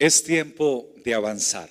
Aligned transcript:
Es 0.00 0.24
tiempo 0.24 0.94
de 1.04 1.12
avanzar. 1.12 1.68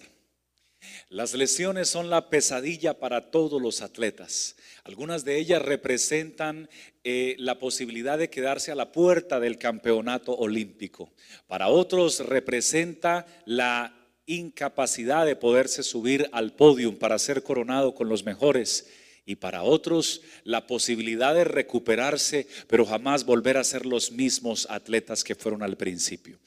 Las 1.10 1.34
lesiones 1.34 1.90
son 1.90 2.12
la 2.12 2.30
pesadilla 2.30 3.00
para 3.00 3.32
todos 3.32 3.60
los 3.60 3.82
atletas. 3.82 4.56
Algunas 4.84 5.26
de 5.26 5.40
ellas 5.40 5.64
representan 5.64 6.70
eh, 7.04 7.36
la 7.40 7.58
posibilidad 7.58 8.20
de 8.20 8.30
quedarse 8.30 8.72
a 8.72 8.76
la 8.76 8.92
puerta 8.92 9.40
del 9.40 9.58
campeonato 9.58 10.36
olímpico. 10.36 11.12
Para 11.48 11.70
otros 11.70 12.20
representa 12.20 13.26
la 13.46 13.98
incapacidad 14.28 15.26
de 15.26 15.36
poderse 15.36 15.82
subir 15.82 16.30
al 16.32 16.54
podio 16.54 17.00
para 17.00 17.18
ser 17.18 17.42
coronado 17.42 17.96
con 17.96 18.10
los 18.10 18.26
mejores 18.26 18.86
y 19.30 19.36
para 19.36 19.62
otros 19.62 20.24
la 20.44 20.66
posibilidad 20.66 21.36
de 21.36 21.44
recuperarse, 21.44 22.48
pero 22.68 22.84
jamás 22.84 23.26
volver 23.26 23.58
a 23.58 23.64
ser 23.64 23.86
los 23.86 24.12
mismos 24.12 24.66
atletas 24.72 25.24
que 25.24 25.36
fueron 25.36 25.62
al 25.62 25.78
principio. 25.78 26.40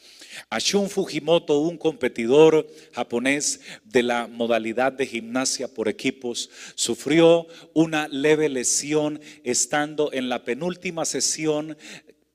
Ashun 0.51 0.91
Fujimoto, 0.91 1.61
un 1.61 1.79
competidor 1.79 2.67
japonés 2.93 3.61
de 3.85 4.03
la 4.03 4.27
modalidad 4.27 4.91
de 4.91 5.07
gimnasia 5.07 5.69
por 5.69 5.89
equipos, 5.89 6.51
sufrió 6.75 7.47
una 7.73 8.09
leve 8.09 8.49
lesión 8.49 9.21
estando 9.45 10.13
en 10.13 10.29
la 10.29 10.45
penúltima 10.45 11.05
sesión 11.05 11.77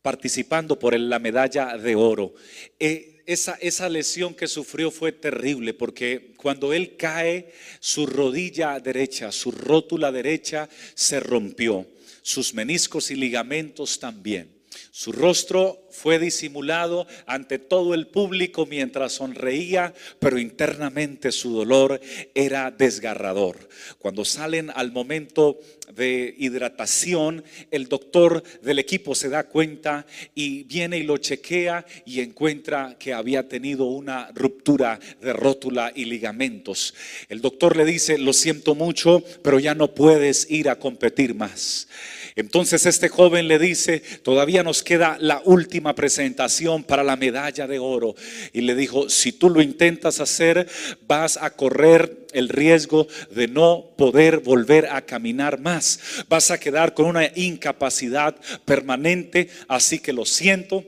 participando 0.02 0.80
por 0.80 0.98
la 0.98 1.20
medalla 1.20 1.78
de 1.78 1.96
oro. 1.98 2.36
Eh, 2.80 3.17
esa, 3.28 3.58
esa 3.62 3.90
lesión 3.90 4.34
que 4.34 4.48
sufrió 4.48 4.90
fue 4.90 5.12
terrible 5.12 5.74
porque 5.74 6.34
cuando 6.38 6.74
él 6.74 6.96
cae, 6.96 7.54
su 7.82 8.08
rodilla 8.08 8.80
derecha, 8.80 9.32
su 9.32 9.52
rótula 9.52 10.12
derecha 10.12 10.70
se 10.96 11.20
rompió, 11.20 11.86
sus 12.22 12.54
meniscos 12.54 13.12
y 13.12 13.16
ligamentos 13.16 14.00
también. 14.00 14.50
Su 14.98 15.12
rostro 15.12 15.88
fue 15.92 16.18
disimulado 16.18 17.06
ante 17.28 17.60
todo 17.60 17.94
el 17.94 18.08
público 18.08 18.66
mientras 18.66 19.14
sonreía, 19.14 19.94
pero 20.18 20.40
internamente 20.40 21.32
su 21.32 21.54
dolor 21.54 22.02
era 22.34 22.72
desgarrador. 22.72 23.70
Cuando 24.00 24.26
salen 24.26 24.72
al 24.74 24.92
momento 24.92 25.60
de 25.94 26.34
hidratación, 26.40 27.44
el 27.70 27.88
doctor 27.88 28.42
del 28.64 28.80
equipo 28.80 29.14
se 29.14 29.30
da 29.30 29.44
cuenta 29.44 30.08
y 30.34 30.64
viene 30.64 30.98
y 30.98 31.04
lo 31.04 31.18
chequea 31.18 31.86
y 32.04 32.22
encuentra 32.22 32.96
que 33.00 33.14
había 33.14 33.48
tenido 33.48 33.86
una 33.86 34.32
ruptura 34.34 35.00
de 35.22 35.32
rótula 35.32 35.92
y 35.94 36.06
ligamentos. 36.06 36.96
El 37.30 37.42
doctor 37.42 37.78
le 37.78 37.86
dice, 37.86 38.18
lo 38.18 38.34
siento 38.34 38.74
mucho, 38.74 39.24
pero 39.44 39.60
ya 39.60 39.76
no 39.76 39.94
puedes 39.94 40.50
ir 40.50 40.70
a 40.70 40.80
competir 40.80 41.36
más. 41.36 41.88
Entonces 42.36 42.86
este 42.86 43.10
joven 43.10 43.48
le 43.48 43.58
dice, 43.58 44.00
todavía 44.22 44.62
nos 44.62 44.84
queda 44.88 45.18
la 45.20 45.42
última 45.44 45.94
presentación 45.94 46.82
para 46.82 47.04
la 47.04 47.18
medalla 47.18 47.68
de 47.68 47.78
oro. 47.78 48.16
Y 48.54 48.62
le 48.62 48.74
dijo, 48.74 49.10
si 49.10 49.34
tú 49.34 49.50
lo 49.50 49.62
intentas 49.62 50.22
hacer, 50.22 50.66
vas 51.06 51.36
a 51.36 51.50
correr 51.50 52.26
el 52.32 52.48
riesgo 52.48 53.06
de 53.32 53.50
no 53.50 53.84
poder 53.98 54.40
volver 54.40 54.88
a 54.88 55.02
caminar 55.02 55.60
más. 55.60 56.00
Vas 56.30 56.52
a 56.52 56.58
quedar 56.58 56.94
con 56.94 57.08
una 57.08 57.30
incapacidad 57.36 58.38
permanente, 58.64 59.50
así 59.68 60.00
que 60.00 60.14
lo 60.14 60.24
siento, 60.24 60.86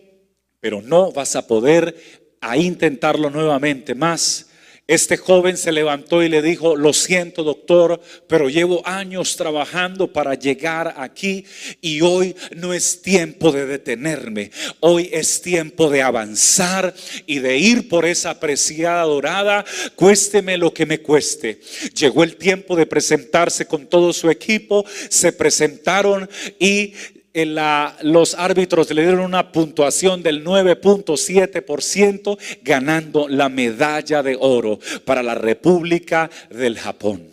pero 0.61 0.81
no 0.81 1.11
vas 1.11 1.35
a 1.35 1.45
poder 1.45 1.93
a 2.39 2.55
intentarlo 2.55 3.29
nuevamente 3.29 3.95
más. 3.95 4.48
Este 4.89 5.17
joven 5.17 5.55
se 5.55 5.71
levantó 5.71 6.23
y 6.23 6.29
le 6.29 6.41
dijo, 6.41 6.75
lo 6.75 6.93
siento 6.93 7.43
doctor, 7.43 8.01
pero 8.25 8.49
llevo 8.49 8.81
años 8.87 9.35
trabajando 9.35 10.11
para 10.11 10.33
llegar 10.33 10.95
aquí 10.97 11.45
y 11.79 12.01
hoy 12.01 12.35
no 12.55 12.73
es 12.73 13.03
tiempo 13.03 13.51
de 13.51 13.67
detenerme, 13.67 14.49
hoy 14.79 15.07
es 15.13 15.43
tiempo 15.43 15.91
de 15.91 16.01
avanzar 16.01 16.95
y 17.27 17.37
de 17.37 17.59
ir 17.59 17.87
por 17.87 18.03
esa 18.03 18.39
preciada 18.39 19.03
dorada, 19.03 19.63
cuésteme 19.95 20.57
lo 20.57 20.73
que 20.73 20.87
me 20.87 21.01
cueste. 21.01 21.59
Llegó 21.93 22.23
el 22.23 22.37
tiempo 22.37 22.75
de 22.75 22.87
presentarse 22.87 23.67
con 23.67 23.85
todo 23.85 24.11
su 24.11 24.27
equipo, 24.31 24.83
se 25.09 25.31
presentaron 25.31 26.27
y 26.57 26.95
los 27.33 28.33
árbitros 28.35 28.89
le 28.91 29.03
dieron 29.03 29.21
una 29.21 29.51
puntuación 29.51 30.23
del 30.23 30.43
9.7%, 30.43 32.37
ganando 32.61 33.27
la 33.27 33.49
medalla 33.49 34.23
de 34.23 34.37
oro 34.39 34.79
para 35.05 35.23
la 35.23 35.35
República 35.35 36.29
del 36.49 36.77
Japón. 36.77 37.27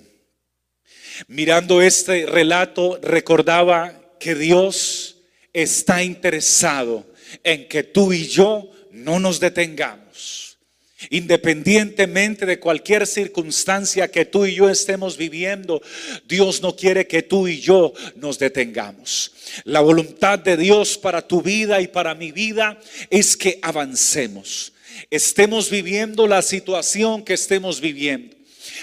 Mirando 1.28 1.80
este 1.80 2.26
relato, 2.26 2.98
recordaba 3.02 3.94
que 4.20 4.34
Dios 4.34 5.22
está 5.52 6.02
interesado 6.02 7.06
en 7.42 7.68
que 7.68 7.82
tú 7.82 8.12
y 8.12 8.26
yo 8.26 8.70
no 8.90 9.18
nos 9.18 9.40
detengamos 9.40 10.05
Independientemente 11.10 12.46
de 12.46 12.58
cualquier 12.58 13.06
circunstancia 13.06 14.08
que 14.08 14.24
tú 14.24 14.46
y 14.46 14.54
yo 14.54 14.68
estemos 14.68 15.16
viviendo, 15.16 15.82
Dios 16.28 16.62
no 16.62 16.76
quiere 16.76 17.06
que 17.06 17.22
tú 17.22 17.48
y 17.48 17.60
yo 17.60 17.92
nos 18.16 18.38
detengamos. 18.38 19.32
La 19.64 19.80
voluntad 19.80 20.38
de 20.38 20.56
Dios 20.56 20.98
para 20.98 21.26
tu 21.26 21.42
vida 21.42 21.80
y 21.80 21.88
para 21.88 22.14
mi 22.14 22.32
vida 22.32 22.78
es 23.10 23.36
que 23.36 23.58
avancemos. 23.62 24.72
Estemos 25.10 25.70
viviendo 25.70 26.26
la 26.26 26.42
situación 26.42 27.24
que 27.24 27.34
estemos 27.34 27.80
viviendo 27.80 28.35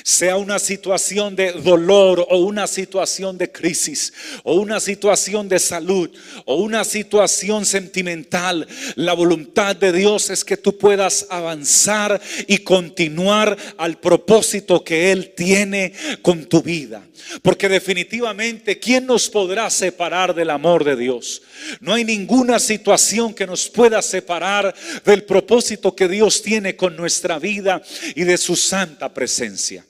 sea 0.03 0.37
una 0.37 0.59
situación 0.59 1.35
de 1.35 1.51
dolor 1.51 2.25
o 2.29 2.39
una 2.39 2.67
situación 2.67 3.37
de 3.37 3.51
crisis 3.51 4.13
o 4.43 4.55
una 4.55 4.79
situación 4.79 5.47
de 5.47 5.59
salud 5.59 6.09
o 6.45 6.55
una 6.55 6.83
situación 6.83 7.65
sentimental, 7.65 8.67
la 8.95 9.13
voluntad 9.13 9.75
de 9.75 9.91
Dios 9.91 10.29
es 10.29 10.43
que 10.43 10.57
tú 10.57 10.77
puedas 10.77 11.27
avanzar 11.29 12.19
y 12.47 12.59
continuar 12.59 13.57
al 13.77 13.99
propósito 13.99 14.83
que 14.83 15.11
Él 15.11 15.33
tiene 15.35 15.93
con 16.21 16.45
tu 16.45 16.61
vida. 16.61 17.03
Porque 17.41 17.69
definitivamente, 17.69 18.79
¿quién 18.79 19.05
nos 19.05 19.29
podrá 19.29 19.69
separar 19.69 20.35
del 20.35 20.49
amor 20.49 20.83
de 20.83 20.95
Dios? 20.95 21.41
No 21.79 21.93
hay 21.93 22.03
ninguna 22.03 22.59
situación 22.59 23.33
que 23.33 23.47
nos 23.47 23.69
pueda 23.69 24.01
separar 24.01 24.73
del 25.05 25.23
propósito 25.23 25.95
que 25.95 26.07
Dios 26.07 26.41
tiene 26.41 26.75
con 26.75 26.95
nuestra 26.95 27.39
vida 27.39 27.81
y 28.15 28.23
de 28.23 28.37
su 28.37 28.55
santa 28.55 29.13
presencia. 29.13 29.82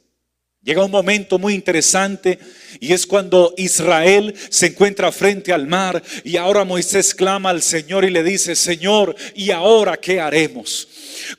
Llega 0.64 0.86
un 0.86 0.92
momento 0.92 1.38
muy 1.38 1.56
interesante 1.56 2.40
y 2.80 2.94
es 2.94 3.06
cuando 3.06 3.54
Israel 3.58 4.34
se 4.48 4.68
encuentra 4.68 5.12
frente 5.12 5.52
al 5.52 5.68
mar 5.68 6.02
y 6.24 6.38
ahora 6.38 6.64
Moisés 6.64 7.14
clama 7.14 7.50
al 7.50 7.62
Señor 7.62 8.06
y 8.06 8.10
le 8.10 8.24
dice, 8.24 8.56
Señor, 8.56 9.14
¿y 9.36 9.52
ahora 9.52 9.98
qué 9.98 10.22
haremos? 10.22 10.88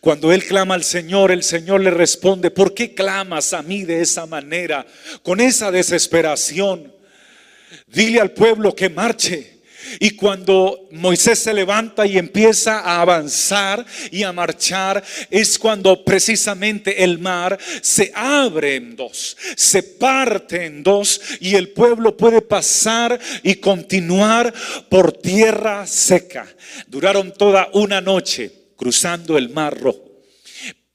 Cuando 0.00 0.30
él 0.30 0.44
clama 0.44 0.74
al 0.74 0.84
Señor, 0.84 1.32
el 1.32 1.42
Señor 1.42 1.80
le 1.80 1.90
responde, 1.90 2.50
¿por 2.50 2.74
qué 2.74 2.92
clamas 2.92 3.54
a 3.54 3.62
mí 3.62 3.84
de 3.84 4.02
esa 4.02 4.26
manera, 4.26 4.86
con 5.22 5.40
esa 5.40 5.70
desesperación? 5.70 6.92
Dile 7.86 8.20
al 8.20 8.32
pueblo 8.32 8.74
que 8.74 8.90
marche. 8.90 9.53
Y 10.00 10.10
cuando 10.10 10.88
Moisés 10.92 11.38
se 11.38 11.54
levanta 11.54 12.06
y 12.06 12.18
empieza 12.18 12.80
a 12.80 13.00
avanzar 13.00 13.84
y 14.10 14.22
a 14.22 14.32
marchar, 14.32 15.02
es 15.30 15.58
cuando 15.58 16.04
precisamente 16.04 17.02
el 17.04 17.18
mar 17.18 17.58
se 17.80 18.12
abre 18.14 18.76
en 18.76 18.96
dos, 18.96 19.36
se 19.56 19.82
parte 19.82 20.66
en 20.66 20.82
dos 20.82 21.20
y 21.40 21.54
el 21.54 21.70
pueblo 21.70 22.16
puede 22.16 22.42
pasar 22.42 23.18
y 23.42 23.56
continuar 23.56 24.52
por 24.88 25.12
tierra 25.12 25.86
seca. 25.86 26.46
Duraron 26.86 27.32
toda 27.32 27.68
una 27.72 28.00
noche 28.00 28.50
cruzando 28.76 29.38
el 29.38 29.50
mar 29.50 29.78
rojo. 29.78 30.03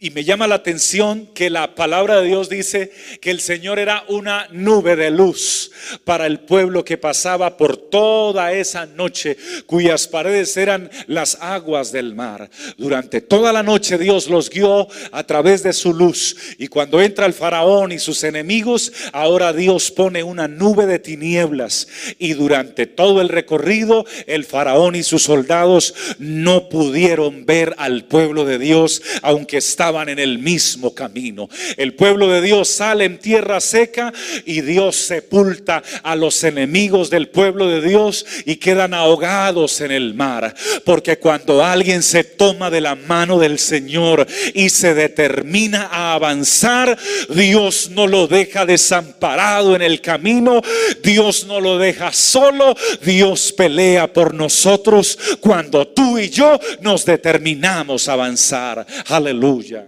Y 0.01 0.11
me 0.11 0.23
llama 0.23 0.47
la 0.47 0.55
atención 0.55 1.27
que 1.33 1.49
la 1.49 1.75
palabra 1.75 2.21
de 2.21 2.27
Dios 2.27 2.47
dice 2.47 2.93
que 3.19 3.31
el 3.31 3.41
Señor 3.41 3.79
era 3.79 4.05
una 4.07 4.47
nube 4.49 4.95
de 4.95 5.11
luz 5.11 5.71
para 6.05 6.25
el 6.25 6.39
pueblo 6.39 6.85
que 6.85 6.97
pasaba 6.97 7.57
por 7.57 7.75
toda 7.75 8.53
esa 8.53 8.85
noche, 8.85 9.35
cuyas 9.65 10.07
paredes 10.07 10.55
eran 10.55 10.89
las 11.07 11.37
aguas 11.41 11.91
del 11.91 12.15
mar. 12.15 12.49
Durante 12.77 13.19
toda 13.19 13.51
la 13.51 13.61
noche 13.61 13.97
Dios 13.97 14.29
los 14.29 14.49
guió 14.49 14.87
a 15.11 15.23
través 15.25 15.63
de 15.63 15.73
su 15.73 15.93
luz. 15.93 16.37
Y 16.57 16.69
cuando 16.69 17.01
entra 17.01 17.25
el 17.25 17.33
faraón 17.33 17.91
y 17.91 17.99
sus 17.99 18.23
enemigos, 18.23 18.93
ahora 19.11 19.51
Dios 19.51 19.91
pone 19.91 20.23
una 20.23 20.47
nube 20.47 20.85
de 20.85 20.99
tinieblas. 20.99 21.89
Y 22.17 22.35
durante 22.35 22.87
todo 22.87 23.19
el 23.19 23.27
recorrido, 23.27 24.05
el 24.27 24.45
faraón 24.45 24.95
y 24.95 25.03
sus 25.03 25.23
soldados 25.23 25.93
no 26.19 26.69
pudieron 26.69 27.45
ver 27.45 27.75
al 27.77 28.05
pueblo 28.05 28.45
de 28.45 28.59
Dios, 28.59 29.01
aunque 29.23 29.57
estaba 29.57 29.88
en 29.89 30.19
el 30.19 30.37
mismo 30.37 30.93
camino. 30.93 31.49
El 31.75 31.95
pueblo 31.95 32.27
de 32.27 32.41
Dios 32.41 32.69
sale 32.69 33.05
en 33.05 33.17
tierra 33.17 33.59
seca 33.59 34.13
y 34.45 34.61
Dios 34.61 34.95
sepulta 34.95 35.81
a 36.03 36.15
los 36.15 36.43
enemigos 36.43 37.09
del 37.09 37.29
pueblo 37.29 37.67
de 37.67 37.81
Dios 37.81 38.25
y 38.45 38.57
quedan 38.57 38.93
ahogados 38.93 39.81
en 39.81 39.91
el 39.91 40.13
mar. 40.13 40.53
Porque 40.85 41.17
cuando 41.17 41.65
alguien 41.65 42.03
se 42.03 42.23
toma 42.23 42.69
de 42.69 42.81
la 42.81 42.93
mano 42.95 43.39
del 43.39 43.57
Señor 43.57 44.27
y 44.53 44.69
se 44.69 44.93
determina 44.93 45.89
a 45.91 46.13
avanzar, 46.13 46.97
Dios 47.29 47.89
no 47.89 48.05
lo 48.05 48.27
deja 48.27 48.65
desamparado 48.65 49.75
en 49.75 49.81
el 49.81 50.01
camino, 50.01 50.61
Dios 51.03 51.47
no 51.47 51.59
lo 51.59 51.79
deja 51.79 52.13
solo, 52.13 52.75
Dios 53.03 53.51
pelea 53.53 54.13
por 54.13 54.35
nosotros 54.35 55.17
cuando 55.39 55.87
tú 55.87 56.19
y 56.19 56.29
yo 56.29 56.59
nos 56.81 57.05
determinamos 57.05 58.07
a 58.07 58.13
avanzar. 58.13 58.85
Aleluya. 59.07 59.78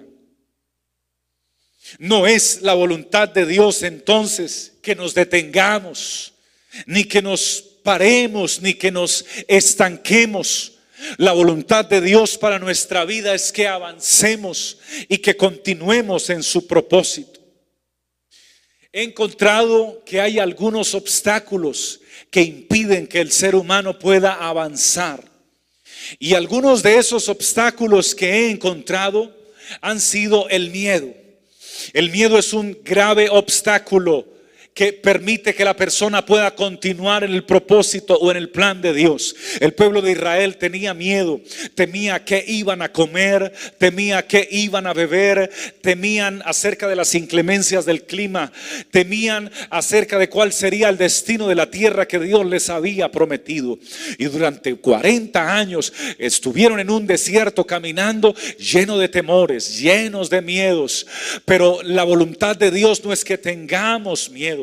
No 1.99 2.27
es 2.27 2.61
la 2.61 2.73
voluntad 2.73 3.29
de 3.29 3.45
Dios 3.45 3.83
entonces 3.83 4.73
que 4.81 4.95
nos 4.95 5.13
detengamos, 5.13 6.33
ni 6.85 7.03
que 7.03 7.21
nos 7.21 7.63
paremos, 7.83 8.61
ni 8.61 8.73
que 8.73 8.91
nos 8.91 9.25
estanquemos. 9.47 10.73
La 11.17 11.31
voluntad 11.33 11.85
de 11.85 11.99
Dios 11.99 12.37
para 12.37 12.59
nuestra 12.59 13.05
vida 13.05 13.33
es 13.33 13.51
que 13.51 13.67
avancemos 13.67 14.77
y 15.07 15.17
que 15.17 15.35
continuemos 15.35 16.29
en 16.29 16.43
su 16.43 16.67
propósito. 16.67 17.39
He 18.93 19.03
encontrado 19.03 20.03
que 20.05 20.19
hay 20.19 20.37
algunos 20.37 20.93
obstáculos 20.93 22.01
que 22.29 22.41
impiden 22.41 23.07
que 23.07 23.21
el 23.21 23.31
ser 23.31 23.55
humano 23.55 23.97
pueda 23.97 24.33
avanzar. 24.33 25.23
Y 26.19 26.33
algunos 26.33 26.83
de 26.83 26.97
esos 26.97 27.29
obstáculos 27.29 28.13
que 28.13 28.29
he 28.29 28.49
encontrado 28.49 29.35
han 29.79 29.99
sido 29.99 30.49
el 30.49 30.71
miedo. 30.71 31.20
El 31.93 32.11
miedo 32.11 32.37
es 32.37 32.53
un 32.53 32.77
grave 32.83 33.29
obstáculo 33.29 34.30
que 34.73 34.93
permite 34.93 35.53
que 35.53 35.65
la 35.65 35.75
persona 35.75 36.25
pueda 36.25 36.55
continuar 36.55 37.23
en 37.23 37.33
el 37.33 37.43
propósito 37.43 38.15
o 38.15 38.31
en 38.31 38.37
el 38.37 38.49
plan 38.49 38.81
de 38.81 38.93
Dios. 38.93 39.35
El 39.59 39.73
pueblo 39.73 40.01
de 40.01 40.13
Israel 40.13 40.57
tenía 40.57 40.93
miedo, 40.93 41.41
temía 41.75 42.23
que 42.23 42.43
iban 42.47 42.81
a 42.81 42.91
comer, 42.91 43.51
temía 43.77 44.25
que 44.25 44.47
iban 44.49 44.87
a 44.87 44.93
beber, 44.93 45.51
temían 45.81 46.41
acerca 46.45 46.87
de 46.87 46.95
las 46.95 47.13
inclemencias 47.15 47.85
del 47.85 48.03
clima, 48.03 48.51
temían 48.91 49.51
acerca 49.69 50.17
de 50.17 50.29
cuál 50.29 50.53
sería 50.53 50.87
el 50.87 50.97
destino 50.97 51.47
de 51.47 51.55
la 51.55 51.69
tierra 51.69 52.07
que 52.07 52.19
Dios 52.19 52.45
les 52.45 52.69
había 52.69 53.11
prometido. 53.11 53.77
Y 54.17 54.25
durante 54.25 54.75
40 54.75 55.57
años 55.57 55.91
estuvieron 56.17 56.79
en 56.79 56.89
un 56.89 57.05
desierto 57.05 57.65
caminando 57.65 58.33
lleno 58.57 58.97
de 58.97 59.09
temores, 59.09 59.79
llenos 59.79 60.29
de 60.29 60.41
miedos. 60.41 61.05
Pero 61.43 61.83
la 61.83 62.03
voluntad 62.03 62.55
de 62.55 62.71
Dios 62.71 63.03
no 63.03 63.11
es 63.11 63.25
que 63.25 63.37
tengamos 63.37 64.29
miedo 64.29 64.60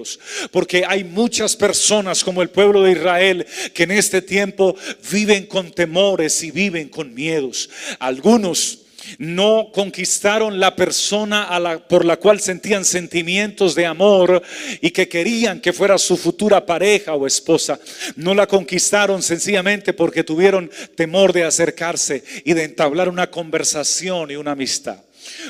porque 0.51 0.85
hay 0.87 1.05
muchas 1.05 1.57
personas 1.57 2.23
como 2.25 2.43
el 2.43 2.51
pueblo 2.51 2.83
de 2.83 2.93
Israel 2.93 3.47
que 3.75 3.85
en 3.85 3.93
este 3.93 4.23
tiempo 4.23 4.77
viven 5.11 5.47
con 5.47 5.73
temores 5.73 6.43
y 6.43 6.51
viven 6.51 6.89
con 6.89 7.15
miedos. 7.15 7.71
Algunos 7.99 8.81
no 9.17 9.71
conquistaron 9.73 10.61
la 10.61 10.77
persona 10.77 11.45
a 11.45 11.59
la, 11.59 11.79
por 11.79 12.05
la 12.05 12.19
cual 12.19 12.41
sentían 12.41 12.85
sentimientos 12.85 13.75
de 13.75 13.87
amor 13.87 14.43
y 14.81 14.91
que 14.91 15.09
querían 15.09 15.61
que 15.61 15.73
fuera 15.73 15.97
su 15.97 16.17
futura 16.17 16.67
pareja 16.67 17.15
o 17.15 17.27
esposa. 17.27 17.81
No 18.17 18.35
la 18.35 18.47
conquistaron 18.47 19.23
sencillamente 19.23 19.93
porque 19.93 20.25
tuvieron 20.25 20.71
temor 20.95 21.33
de 21.33 21.45
acercarse 21.45 22.23
y 22.45 22.53
de 22.53 22.65
entablar 22.65 23.09
una 23.09 23.31
conversación 23.31 24.31
y 24.31 24.37
una 24.37 24.53
amistad. 24.53 25.03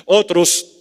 Otros 0.05 0.78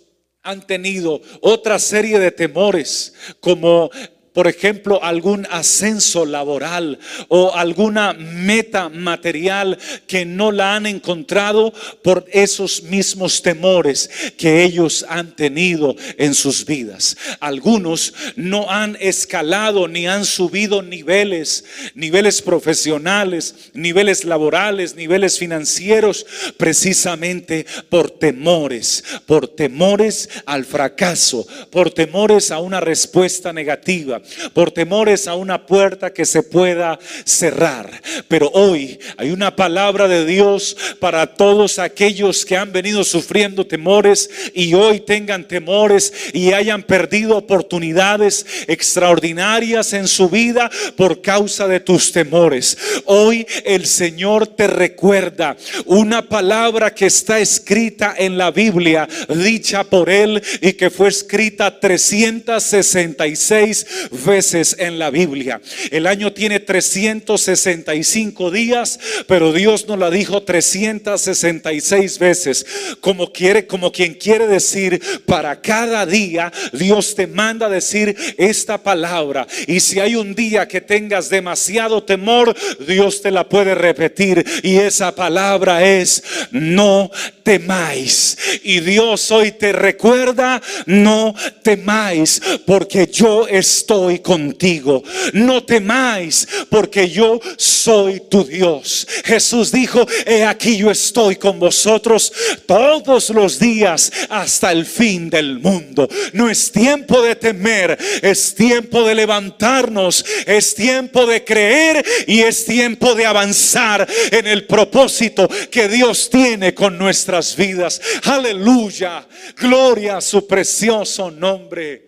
han 0.47 0.65
tenido 0.65 1.21
otra 1.41 1.77
serie 1.77 2.19
de 2.19 2.31
temores 2.31 3.13
como 3.41 3.91
por 4.37 4.47
ejemplo, 4.47 5.03
algún 5.03 5.47
ascenso 5.49 6.23
laboral 6.23 6.99
o 7.27 7.55
alguna 7.55 8.13
meta 8.13 8.87
material 8.87 9.79
que 10.05 10.25
no 10.25 10.51
la 10.51 10.75
han 10.75 10.85
encontrado 10.85 11.73
por 12.03 12.23
esos 12.31 12.83
mismos 12.83 13.41
temores 13.41 14.07
que 14.37 14.63
ellos 14.63 15.03
han 15.09 15.35
tenido 15.35 15.95
en 16.19 16.35
sus 16.35 16.67
vidas. 16.67 17.17
Algunos 17.39 18.13
no 18.35 18.69
han 18.69 18.95
escalado 18.99 19.87
ni 19.87 20.05
han 20.05 20.23
subido 20.23 20.83
niveles, 20.83 21.65
niveles 21.95 22.43
profesionales, 22.43 23.71
niveles 23.73 24.23
laborales, 24.23 24.93
niveles 24.93 25.39
financieros, 25.39 26.27
precisamente 26.57 27.65
por 27.89 28.11
temores, 28.11 29.03
por 29.25 29.47
temores 29.47 30.29
al 30.45 30.63
fracaso, 30.63 31.47
por 31.71 31.89
temores 31.89 32.51
a 32.51 32.59
una 32.59 32.79
respuesta 32.79 33.51
negativa 33.51 34.21
por 34.53 34.71
temores 34.71 35.27
a 35.27 35.35
una 35.35 35.65
puerta 35.65 36.13
que 36.13 36.25
se 36.25 36.43
pueda 36.43 36.99
cerrar. 37.25 38.01
Pero 38.27 38.49
hoy 38.53 38.99
hay 39.17 39.31
una 39.31 39.55
palabra 39.55 40.07
de 40.07 40.25
Dios 40.25 40.77
para 40.99 41.35
todos 41.35 41.79
aquellos 41.79 42.45
que 42.45 42.57
han 42.57 42.71
venido 42.71 43.03
sufriendo 43.03 43.65
temores 43.65 44.29
y 44.53 44.73
hoy 44.73 44.99
tengan 44.99 45.47
temores 45.47 46.13
y 46.33 46.53
hayan 46.53 46.83
perdido 46.83 47.37
oportunidades 47.37 48.45
extraordinarias 48.67 49.93
en 49.93 50.07
su 50.07 50.29
vida 50.29 50.69
por 50.95 51.21
causa 51.21 51.67
de 51.67 51.79
tus 51.79 52.11
temores. 52.11 52.77
Hoy 53.05 53.45
el 53.65 53.85
Señor 53.85 54.47
te 54.47 54.67
recuerda 54.67 55.57
una 55.85 56.27
palabra 56.27 56.93
que 56.93 57.05
está 57.05 57.39
escrita 57.39 58.15
en 58.17 58.37
la 58.37 58.51
Biblia, 58.51 59.07
dicha 59.29 59.83
por 59.83 60.09
Él 60.09 60.41
y 60.61 60.73
que 60.73 60.89
fue 60.89 61.09
escrita 61.09 61.79
366 61.79 63.85
veces 64.23 64.75
en 64.79 64.99
la 64.99 65.09
Biblia. 65.09 65.61
El 65.91 66.07
año 66.07 66.33
tiene 66.33 66.59
365 66.59 68.51
días, 68.51 68.99
pero 69.27 69.53
Dios 69.53 69.87
nos 69.87 69.99
la 69.99 70.09
dijo 70.09 70.43
366 70.43 72.19
veces. 72.19 72.65
Como 72.99 73.31
quiere, 73.31 73.67
como 73.67 73.91
quien 73.91 74.13
quiere 74.13 74.47
decir, 74.47 75.01
para 75.25 75.61
cada 75.61 76.05
día 76.05 76.51
Dios 76.73 77.15
te 77.15 77.27
manda 77.27 77.69
decir 77.69 78.15
esta 78.37 78.77
palabra. 78.81 79.47
Y 79.67 79.79
si 79.79 79.99
hay 79.99 80.15
un 80.15 80.35
día 80.35 80.67
que 80.67 80.81
tengas 80.81 81.29
demasiado 81.29 82.03
temor, 82.03 82.55
Dios 82.87 83.21
te 83.21 83.31
la 83.31 83.47
puede 83.47 83.75
repetir. 83.75 84.45
Y 84.63 84.77
esa 84.77 85.13
palabra 85.15 85.85
es 85.85 86.23
no 86.51 87.11
temáis. 87.43 88.37
Y 88.63 88.79
Dios 88.81 89.31
hoy 89.31 89.51
te 89.53 89.71
recuerda, 89.71 90.61
no 90.85 91.33
temáis, 91.63 92.41
porque 92.65 93.07
yo 93.07 93.47
estoy 93.47 93.96
contigo. 94.21 95.03
No 95.33 95.63
temáis, 95.63 96.47
porque 96.69 97.09
yo 97.09 97.39
soy 97.57 98.21
tu 98.29 98.43
Dios. 98.43 99.07
Jesús 99.23 99.71
dijo, 99.71 100.05
he 100.25 100.43
aquí 100.43 100.77
yo 100.77 100.91
estoy 100.91 101.35
con 101.35 101.59
vosotros 101.59 102.31
todos 102.65 103.29
los 103.29 103.59
días 103.59 104.11
hasta 104.29 104.71
el 104.71 104.85
fin 104.85 105.29
del 105.29 105.59
mundo. 105.59 106.07
No 106.33 106.49
es 106.49 106.71
tiempo 106.71 107.21
de 107.21 107.35
temer, 107.35 107.97
es 108.21 108.55
tiempo 108.55 109.03
de 109.03 109.15
levantarnos, 109.15 110.25
es 110.45 110.75
tiempo 110.75 111.25
de 111.25 111.43
creer 111.43 112.05
y 112.27 112.41
es 112.41 112.65
tiempo 112.65 113.15
de 113.15 113.25
avanzar 113.25 114.07
en 114.31 114.47
el 114.47 114.65
propósito 114.65 115.49
que 115.71 115.87
Dios 115.87 116.29
tiene 116.29 116.73
con 116.73 116.97
nuestras 116.97 117.55
vidas. 117.55 118.01
Aleluya, 118.23 119.27
gloria 119.55 120.17
a 120.17 120.21
su 120.21 120.45
precioso 120.47 121.31
nombre. 121.31 122.06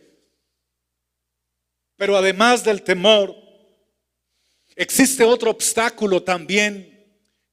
Pero 1.99 2.15
además 2.15 2.63
del 2.63 2.81
temor, 2.81 3.35
existe 4.73 5.25
otro 5.25 5.51
obstáculo 5.51 6.23
también 6.23 6.97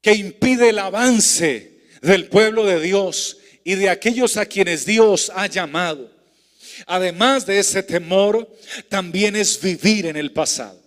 que 0.00 0.14
impide 0.14 0.68
el 0.68 0.78
avance 0.78 1.82
del 2.00 2.28
pueblo 2.28 2.64
de 2.64 2.78
Dios 2.78 3.38
y 3.64 3.74
de 3.74 3.90
aquellos 3.90 4.36
a 4.36 4.46
quienes 4.46 4.86
Dios 4.86 5.32
ha 5.34 5.48
llamado. 5.48 6.12
Además 6.86 7.44
de 7.44 7.58
ese 7.58 7.82
temor, 7.82 8.48
también 8.88 9.34
es 9.34 9.60
vivir 9.60 10.06
en 10.06 10.16
el 10.16 10.32
pasado. 10.32 10.80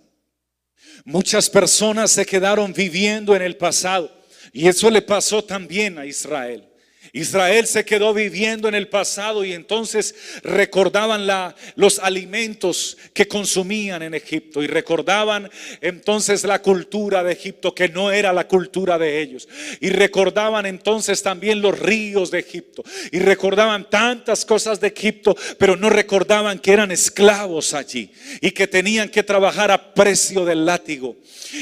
Muchas 1.04 1.50
personas 1.50 2.12
se 2.12 2.26
quedaron 2.26 2.72
viviendo 2.72 3.36
en 3.36 3.42
el 3.42 3.58
pasado 3.58 4.10
y 4.54 4.70
eso 4.70 4.90
le 4.90 5.02
pasó 5.02 5.44
también 5.44 6.00
a 6.00 6.06
Israel. 6.06 6.69
Israel 7.14 7.66
se 7.66 7.86
quedó 7.86 8.14
viviendo 8.14 8.68
en 8.68 8.76
el 8.76 8.88
pasado 8.88 9.44
y 9.44 9.54
entonces 9.54 10.16
recordaban 10.44 11.28
los 11.76 12.00
alimentos 12.00 12.98
que 13.14 13.28
consumían 13.28 14.04
en 14.04 14.14
Egipto 14.14 14.62
y 14.62 14.68
recordaban 14.68 15.50
entonces 15.82 16.44
la 16.44 16.62
cultura 16.62 17.24
de 17.24 17.34
Egipto 17.34 17.74
que 17.74 17.90
no 17.90 18.12
era 18.12 18.32
la 18.32 18.48
cultura 18.48 18.98
de 18.98 19.22
ellos. 19.22 19.48
Y 19.80 19.90
recordaban 19.90 20.66
entonces 20.66 21.24
también 21.24 21.62
los 21.62 21.78
ríos 21.78 22.32
de 22.32 22.40
Egipto 22.40 22.84
y 23.12 23.20
recordaban 23.20 23.90
tantas 23.90 24.46
cosas 24.46 24.80
de 24.80 24.88
Egipto, 24.88 25.36
pero 25.58 25.76
no 25.76 25.90
recordaban 25.90 26.60
que 26.60 26.74
eran 26.74 26.92
esclavos 26.92 27.74
allí 27.74 28.12
y 28.42 28.52
que 28.52 28.68
tenían 28.68 29.10
que 29.10 29.24
trabajar 29.24 29.72
a 29.72 29.94
precio 29.94 30.46
del 30.46 30.66
látigo. 30.66 31.18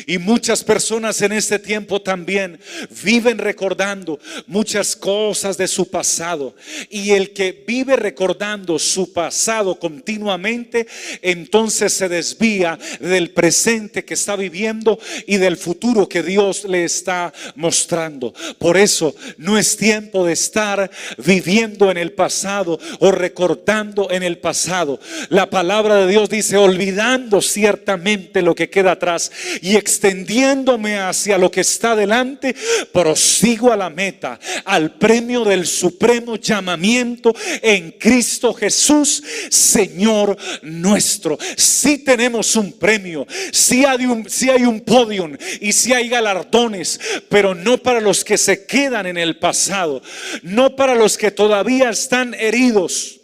Y 0.06 0.18
muchas 0.18 0.64
personas 0.64 1.22
en 1.22 1.32
este 1.32 1.60
tiempo 1.60 2.02
también 2.02 2.60
viven 3.04 3.38
recordando 3.38 4.20
muchas 4.48 4.96
cosas 4.96 5.37
de 5.38 5.68
su 5.68 5.90
pasado. 5.90 6.56
Y 6.90 7.12
el 7.12 7.32
que 7.32 7.64
vive 7.66 7.96
recordando 7.96 8.80
su 8.80 9.14
pasado 9.14 9.78
continuamente, 9.78 10.88
entonces 11.22 11.94
se 11.94 12.10
desvía 12.10 12.80
del 13.00 13.32
presente 13.32 14.04
que 14.04 14.16
está 14.16 14.36
viviendo 14.36 15.00
y 15.28 15.38
del 15.38 15.58
futuro 15.58 16.10
que 16.10 16.24
Dios 16.24 16.66
le 16.66 16.84
está 16.84 17.32
mostrando. 17.56 18.34
Por 18.58 18.78
eso 18.78 19.16
no 19.38 19.58
es 19.60 19.78
tiempo 19.78 20.26
de 20.26 20.34
estar 20.34 20.90
viviendo 21.18 21.92
en 21.92 21.98
el 21.98 22.14
pasado 22.14 22.80
o 23.00 23.12
recordando 23.12 24.10
en 24.10 24.24
el 24.24 24.40
pasado. 24.40 25.00
La 25.30 25.50
palabra 25.50 25.98
de 25.98 26.08
Dios 26.08 26.30
dice, 26.30 26.58
olvidando 26.58 27.42
ciertamente 27.42 28.42
lo 28.42 28.56
que 28.56 28.70
queda 28.70 28.94
atrás 28.94 29.32
y 29.62 29.76
extendiéndome 29.76 30.98
hacia 30.98 31.38
lo 31.38 31.52
que 31.52 31.62
está 31.62 31.96
delante, 31.96 32.56
prosigo 32.92 33.72
a 33.72 33.78
la 33.78 33.90
meta, 33.90 34.40
al 34.66 34.96
premio 34.96 35.27
del 35.28 35.68
supremo 35.68 36.38
llamamiento 36.38 37.36
en 37.62 37.92
Cristo 37.92 38.54
Jesús, 38.54 39.22
Señor 39.50 40.38
nuestro. 40.62 41.38
Si 41.58 41.98
tenemos 41.98 42.56
un 42.56 42.72
premio, 42.72 43.28
si 43.52 43.84
hay 43.84 44.06
un, 44.06 44.30
si 44.30 44.50
hay 44.50 44.64
un 44.64 44.80
podium 44.80 45.36
y 45.60 45.74
si 45.74 45.94
hay 45.94 46.08
galardones, 46.08 47.00
pero 47.28 47.54
no 47.54 47.78
para 47.78 48.00
los 48.00 48.24
que 48.24 48.38
se 48.38 48.66
quedan 48.66 49.06
en 49.06 49.18
el 49.18 49.38
pasado, 49.38 50.02
no 50.44 50.76
para 50.78 50.96
los 50.96 51.18
que 51.18 51.32
todavía 51.32 51.90
están 51.90 52.34
heridos 52.34 53.20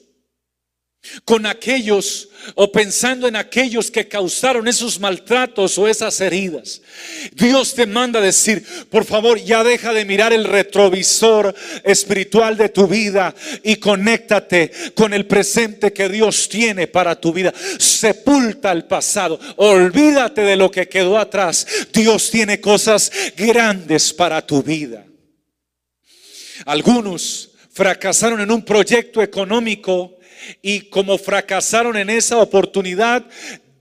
con 1.26 1.46
aquellos 1.46 2.30
o 2.56 2.72
pensando 2.72 3.28
en 3.28 3.36
aquellos 3.36 3.92
que 3.92 4.08
causaron 4.08 4.68
esos 4.68 5.00
maltratos 5.00 5.78
o 5.78 5.88
esas 5.88 6.20
heridas. 6.22 6.82
Dios 7.34 7.74
te 7.74 7.86
manda 7.86 8.20
a 8.20 8.24
decir, 8.24 8.66
por 8.90 9.06
favor, 9.06 9.40
ya 9.40 9.64
deja 9.64 9.94
de 9.94 10.06
mirar 10.06 10.34
el 10.34 10.46
retrovisor 10.46 11.54
espiritual 11.84 12.58
de 12.58 12.70
tu 12.70 12.88
vida 12.88 13.34
y 13.64 13.78
conéctate 13.78 14.72
con 14.96 15.14
el 15.14 15.26
presente 15.26 15.94
que 15.94 16.10
Dios 16.10 16.50
tiene 16.50 16.88
para 16.88 17.20
tu 17.20 17.34
vida. 17.34 17.54
Sepulta 17.80 18.72
el 18.72 18.86
pasado, 18.86 19.40
olvídate 19.58 20.42
de 20.42 20.56
lo 20.56 20.72
que 20.72 20.88
quedó 20.88 21.18
atrás. 21.18 21.66
Dios 21.94 22.30
tiene 22.30 22.60
cosas 22.60 23.12
grandes 23.36 24.14
para 24.14 24.46
tu 24.46 24.64
vida. 24.64 25.06
Algunos 26.66 27.52
fracasaron 27.72 28.40
en 28.42 28.52
un 28.52 28.64
proyecto 28.64 29.22
económico 29.22 30.18
y 30.62 30.82
como 30.82 31.18
fracasaron 31.18 31.98
en 31.98 32.10
esa 32.10 32.38
oportunidad, 32.38 33.26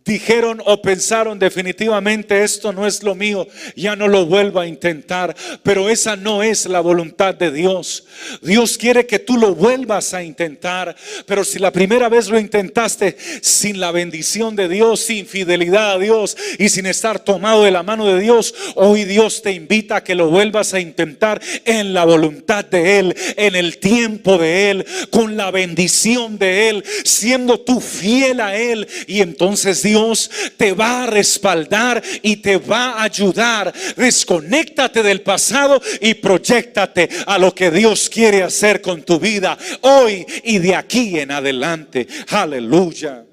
dijeron 0.05 0.63
o 0.65 0.83
pensaron 0.83 1.39
definitivamente 1.39 2.43
esto 2.43 2.73
no 2.73 2.87
es 2.87 3.03
lo 3.03 3.15
mío, 3.15 3.47
ya 3.77 3.97
no 3.97 4.09
lo 4.09 4.27
vuelvo 4.27 4.61
a 4.61 4.67
intentar. 4.67 5.35
Pero 5.63 5.89
esa 5.89 6.17
no 6.17 6.43
es 6.43 6.67
la 6.67 6.81
voluntad 6.81 7.35
de 7.35 7.51
Dios. 7.51 8.05
Dios 8.43 8.79
quiere 8.79 9.07
que 9.07 9.19
tú 9.19 9.37
lo 9.37 9.55
vuelvas 9.55 10.15
a 10.15 10.23
intentar. 10.23 10.97
Pero 11.27 11.45
si 11.45 11.59
la 11.59 11.71
primera 11.71 12.09
vez 12.09 12.29
lo 12.29 12.39
intentaste 12.39 13.17
sin 13.41 13.81
la 13.81 13.93
bendición 13.93 14.57
de 14.57 14.69
Dios, 14.69 15.01
sin 15.01 15.27
fidelidad 15.27 15.93
a 15.93 15.99
Dios 15.99 16.37
y 16.59 16.69
sin 16.69 16.87
estar 16.87 17.19
tomado 17.21 17.65
de 17.65 17.71
la 17.71 17.83
mano 17.83 18.07
de 18.07 18.21
Dios, 18.21 18.55
hoy 18.75 19.05
Dios 19.05 19.43
te 19.43 19.53
invita 19.53 19.97
a 19.97 20.05
que 20.05 20.15
lo 20.15 20.31
vuelvas 20.31 20.75
a 20.75 20.81
intentar 20.81 21.41
en 21.65 21.95
la 21.95 22.05
voluntad 22.05 22.65
de 22.65 22.99
Él, 22.99 23.17
en 23.37 23.55
el 23.55 23.79
tiempo 23.79 24.39
de 24.39 24.71
Él, 24.71 24.87
con 25.11 25.37
la 25.37 25.51
bendición 25.51 26.39
de 26.39 26.69
Él, 26.69 26.85
siendo 27.05 27.61
tú 27.61 27.81
fiel 27.81 28.41
a 28.41 28.57
Él. 28.57 28.89
Y 29.07 29.21
entonces 29.21 29.83
Dios 29.93 30.31
te 30.57 30.73
va 30.73 31.03
a 31.03 31.07
respaldar 31.07 32.03
y 32.23 32.37
te 32.37 32.57
va 32.57 32.93
a 32.93 33.03
ayudar. 33.03 33.71
Desconéctate 33.95 35.03
del 35.03 35.21
pasado 35.21 35.83
y 36.01 36.15
proyectate 36.15 37.11
a 37.27 37.37
lo 37.37 37.55
que 37.55 37.71
Dios 37.71 38.09
quiere 38.09 38.43
hacer 38.43 38.81
con 38.81 39.03
tu 39.03 39.21
vida 39.21 39.59
hoy 39.83 40.25
y 40.45 40.59
de 40.59 40.75
aquí 40.75 41.19
en 41.21 41.31
adelante. 41.31 42.07
Aleluya. 42.29 43.27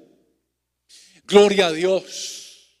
Gloria 1.24 1.68
a 1.68 1.72
Dios. 1.72 2.76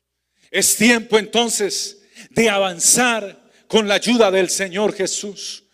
Es 0.50 0.76
tiempo 0.76 1.18
entonces 1.18 2.02
de 2.28 2.50
avanzar 2.50 3.50
con 3.66 3.88
la 3.88 3.94
ayuda 3.94 4.30
del 4.30 4.50
Señor 4.50 4.94
Jesús. 4.94 5.64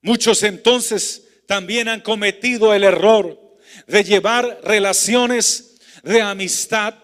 Muchos 0.00 0.42
entonces 0.42 1.24
también 1.46 1.88
han 1.88 2.00
cometido 2.00 2.72
el 2.72 2.84
error 2.84 3.38
de 3.86 4.04
llevar 4.04 4.60
relaciones 4.64 5.74
de 6.02 6.22
amistad 6.22 7.01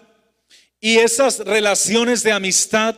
y 0.80 0.98
esas 0.98 1.40
relaciones 1.40 2.22
de 2.22 2.32
amistad 2.32 2.96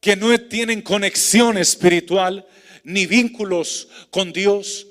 que 0.00 0.16
no 0.16 0.36
tienen 0.38 0.82
conexión 0.82 1.58
espiritual 1.58 2.46
ni 2.84 3.06
vínculos 3.06 3.88
con 4.10 4.32
Dios, 4.32 4.86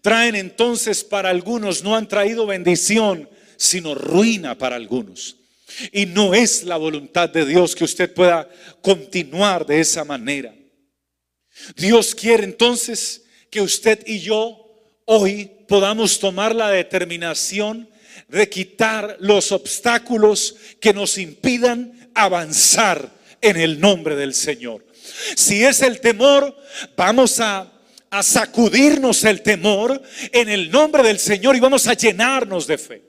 traen 0.00 0.34
entonces 0.34 1.04
para 1.04 1.30
algunos, 1.30 1.82
no 1.82 1.96
han 1.96 2.08
traído 2.08 2.46
bendición, 2.46 3.28
sino 3.56 3.94
ruina 3.94 4.56
para 4.56 4.76
algunos. 4.76 5.36
Y 5.92 6.06
no 6.06 6.34
es 6.34 6.62
la 6.62 6.76
voluntad 6.76 7.28
de 7.28 7.44
Dios 7.44 7.74
que 7.74 7.84
usted 7.84 8.12
pueda 8.12 8.48
continuar 8.80 9.66
de 9.66 9.80
esa 9.80 10.04
manera. 10.04 10.54
Dios 11.76 12.14
quiere 12.14 12.44
entonces 12.44 13.24
que 13.50 13.60
usted 13.60 14.02
y 14.06 14.20
yo 14.20 14.64
hoy 15.04 15.50
podamos 15.68 16.18
tomar 16.18 16.54
la 16.54 16.70
determinación 16.70 17.88
de 18.28 18.48
quitar 18.48 19.16
los 19.20 19.52
obstáculos 19.52 20.56
que 20.80 20.92
nos 20.92 21.18
impidan 21.18 22.10
avanzar 22.14 23.10
en 23.40 23.56
el 23.56 23.80
nombre 23.80 24.16
del 24.16 24.34
Señor. 24.34 24.84
Si 25.36 25.64
es 25.64 25.82
el 25.82 26.00
temor, 26.00 26.56
vamos 26.96 27.40
a, 27.40 27.72
a 28.10 28.22
sacudirnos 28.22 29.24
el 29.24 29.42
temor 29.42 30.00
en 30.32 30.48
el 30.48 30.70
nombre 30.70 31.02
del 31.02 31.18
Señor 31.18 31.56
y 31.56 31.60
vamos 31.60 31.86
a 31.86 31.94
llenarnos 31.94 32.66
de 32.66 32.78
fe. 32.78 33.02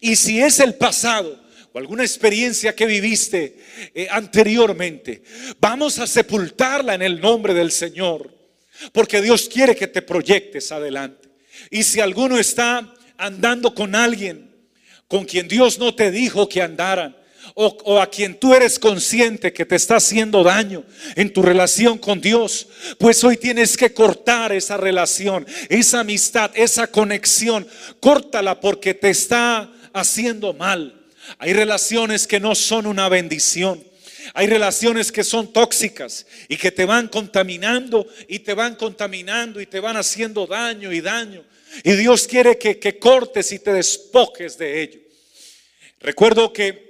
Y 0.00 0.16
si 0.16 0.40
es 0.40 0.60
el 0.60 0.74
pasado, 0.74 1.42
o 1.72 1.78
alguna 1.78 2.04
experiencia 2.04 2.74
que 2.74 2.86
viviste 2.86 3.58
eh, 3.94 4.06
anteriormente, 4.08 5.22
vamos 5.58 5.98
a 5.98 6.06
sepultarla 6.06 6.94
en 6.94 7.02
el 7.02 7.20
nombre 7.20 7.52
del 7.52 7.72
Señor, 7.72 8.32
porque 8.92 9.20
Dios 9.20 9.48
quiere 9.48 9.74
que 9.74 9.88
te 9.88 10.02
proyectes 10.02 10.70
adelante. 10.70 11.28
Y 11.70 11.82
si 11.82 12.00
alguno 12.00 12.38
está 12.38 12.94
andando 13.18 13.74
con 13.74 13.94
alguien 13.94 14.54
con 15.08 15.24
quien 15.24 15.48
Dios 15.48 15.78
no 15.78 15.94
te 15.94 16.10
dijo 16.10 16.48
que 16.48 16.62
andaran, 16.62 17.16
o, 17.54 18.00
a 18.00 18.10
quien 18.10 18.38
tú 18.38 18.54
eres 18.54 18.78
consciente 18.78 19.52
que 19.52 19.64
te 19.64 19.76
está 19.76 19.96
haciendo 19.96 20.42
daño 20.42 20.82
en 21.14 21.32
tu 21.32 21.42
relación 21.42 21.98
con 21.98 22.20
Dios, 22.20 22.66
pues 22.98 23.22
hoy 23.22 23.36
tienes 23.36 23.76
que 23.76 23.92
cortar 23.92 24.52
esa 24.52 24.76
relación, 24.76 25.46
esa 25.68 26.00
amistad, 26.00 26.50
esa 26.54 26.88
conexión. 26.88 27.66
Córtala 28.00 28.60
porque 28.60 28.94
te 28.94 29.10
está 29.10 29.70
haciendo 29.92 30.52
mal. 30.52 31.00
Hay 31.38 31.52
relaciones 31.52 32.26
que 32.26 32.40
no 32.40 32.54
son 32.54 32.86
una 32.86 33.08
bendición. 33.08 33.84
Hay 34.32 34.46
relaciones 34.46 35.12
que 35.12 35.22
son 35.22 35.52
tóxicas 35.52 36.26
y 36.48 36.56
que 36.56 36.72
te 36.72 36.86
van 36.86 37.08
contaminando 37.08 38.06
y 38.26 38.40
te 38.40 38.54
van 38.54 38.74
contaminando 38.74 39.60
y 39.60 39.66
te 39.66 39.80
van 39.80 39.96
haciendo 39.96 40.46
daño 40.46 40.90
y 40.92 41.00
daño. 41.00 41.44
Y 41.82 41.92
Dios 41.92 42.26
quiere 42.26 42.58
que, 42.58 42.78
que 42.78 42.98
cortes 42.98 43.50
y 43.52 43.58
te 43.58 43.72
despojes 43.72 44.56
de 44.58 44.82
ello. 44.82 45.00
Recuerdo 46.00 46.52
que 46.52 46.84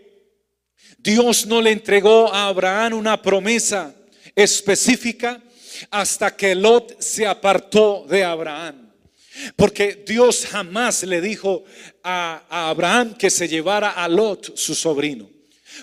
Dios 0.99 1.47
no 1.47 1.61
le 1.61 1.71
entregó 1.71 2.33
a 2.33 2.49
Abraham 2.49 2.95
una 2.95 3.21
promesa 3.21 3.95
específica 4.35 5.43
hasta 5.91 6.35
que 6.35 6.55
Lot 6.55 7.01
se 7.01 7.27
apartó 7.27 8.07
de 8.09 8.25
Abraham. 8.25 8.91
Porque 9.57 10.05
Dios 10.07 10.47
jamás 10.47 11.03
le 11.03 11.21
dijo 11.21 11.65
a, 12.03 12.45
a, 12.49 12.71
Abraham 12.71 13.15
que 13.15 13.31
se 13.31 13.49
llevara 13.49 13.91
a 13.91 14.09
Lot, 14.09 14.57
su 14.57 14.75
sobrino. 14.75 15.29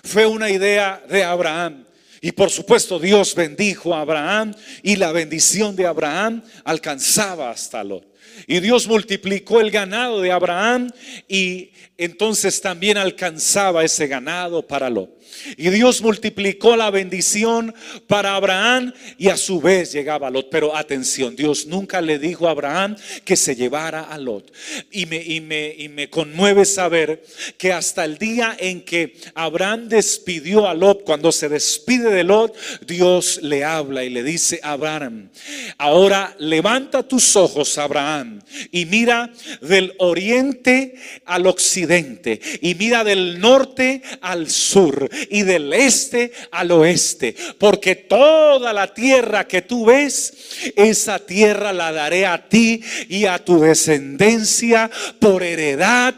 Fue 0.04 0.26
una 0.26 0.50
idea 0.50 1.04
de 1.10 1.24
Abraham. 1.24 1.86
Y 2.22 2.32
por 2.32 2.50
supuesto 2.50 3.00
Dios 3.00 3.36
bendijo 3.36 3.94
a 3.94 4.02
Abraham 4.02 4.54
y 4.84 4.96
la 4.96 5.12
bendición 5.12 5.76
de 5.76 5.88
Abraham 5.88 6.44
alcanzaba 6.64 7.50
hasta 7.50 7.84
Lot. 7.84 8.11
Y 8.48 8.60
Dios 8.60 8.88
multiplicó 8.88 9.62
el 9.62 9.72
ganado 9.72 10.22
de 10.22 10.32
Abraham 10.32 10.92
y 11.28 11.72
entonces 11.98 12.60
también 12.62 12.98
alcanzaba 12.98 13.84
ese 13.84 14.08
ganado 14.08 14.66
para 14.66 14.90
Lot. 14.90 15.21
Y 15.58 15.70
Dios 15.70 16.02
multiplicó 16.02 16.76
la 16.76 16.90
bendición 16.90 17.74
para 18.08 18.36
Abraham 18.36 18.94
y 19.18 19.30
a 19.30 19.38
su 19.38 19.62
vez 19.62 19.92
llegaba 19.92 20.30
Lot. 20.30 20.50
Pero 20.50 20.76
atención, 20.76 21.36
Dios 21.36 21.66
nunca 21.68 22.02
le 22.02 22.20
dijo 22.20 22.48
a 22.48 22.52
Abraham 22.52 22.96
que 23.26 23.36
se 23.36 23.56
llevara 23.56 24.02
a 24.02 24.18
Lot. 24.18 24.52
Y 24.92 25.06
me, 25.06 25.22
y 25.22 25.42
me, 25.42 25.74
y 25.78 25.90
me 25.90 26.10
conmueve 26.10 26.66
saber 26.66 27.24
que 27.58 27.74
hasta 27.74 28.06
el 28.06 28.18
día 28.18 28.56
en 28.60 28.82
que 28.82 29.16
Abraham 29.36 29.90
despidió 29.90 30.68
a 30.68 30.74
Lot, 30.74 31.04
cuando 31.04 31.32
se 31.32 31.50
despide 31.50 32.10
de 32.12 32.24
Lot, 32.24 32.56
Dios 32.86 33.40
le 33.42 33.64
habla 33.64 34.04
y 34.04 34.10
le 34.10 34.24
dice 34.24 34.60
a 34.64 34.74
Abraham, 34.74 35.30
ahora 35.78 36.36
levanta 36.40 37.04
tus 37.04 37.36
ojos, 37.36 37.78
Abraham, 37.78 38.42
y 38.72 38.86
mira 38.86 39.32
del 39.62 39.94
oriente 39.98 40.96
al 41.26 41.48
occidente, 41.48 42.40
y 42.62 42.76
mira 42.76 43.04
del 43.04 43.40
norte 43.40 44.02
al 44.22 44.50
sur 44.50 45.10
y 45.30 45.44
del 45.44 45.74
este 45.74 46.32
al 46.52 46.72
oeste, 46.72 47.36
porque 47.58 47.96
toda 47.96 48.74
la 48.74 48.94
tierra 48.94 49.48
que 49.48 49.62
tú 49.62 49.86
ves, 49.86 50.74
esa 50.76 51.20
tierra 51.20 51.74
la 51.74 51.92
daré 51.92 52.26
a 52.26 52.50
ti 52.50 52.82
y 53.10 53.26
a 53.26 53.40
tu 53.40 53.60
descendencia 53.60 54.90
por 55.20 55.44
heredad 55.44 56.16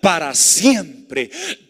para 0.00 0.34
siempre 0.34 1.05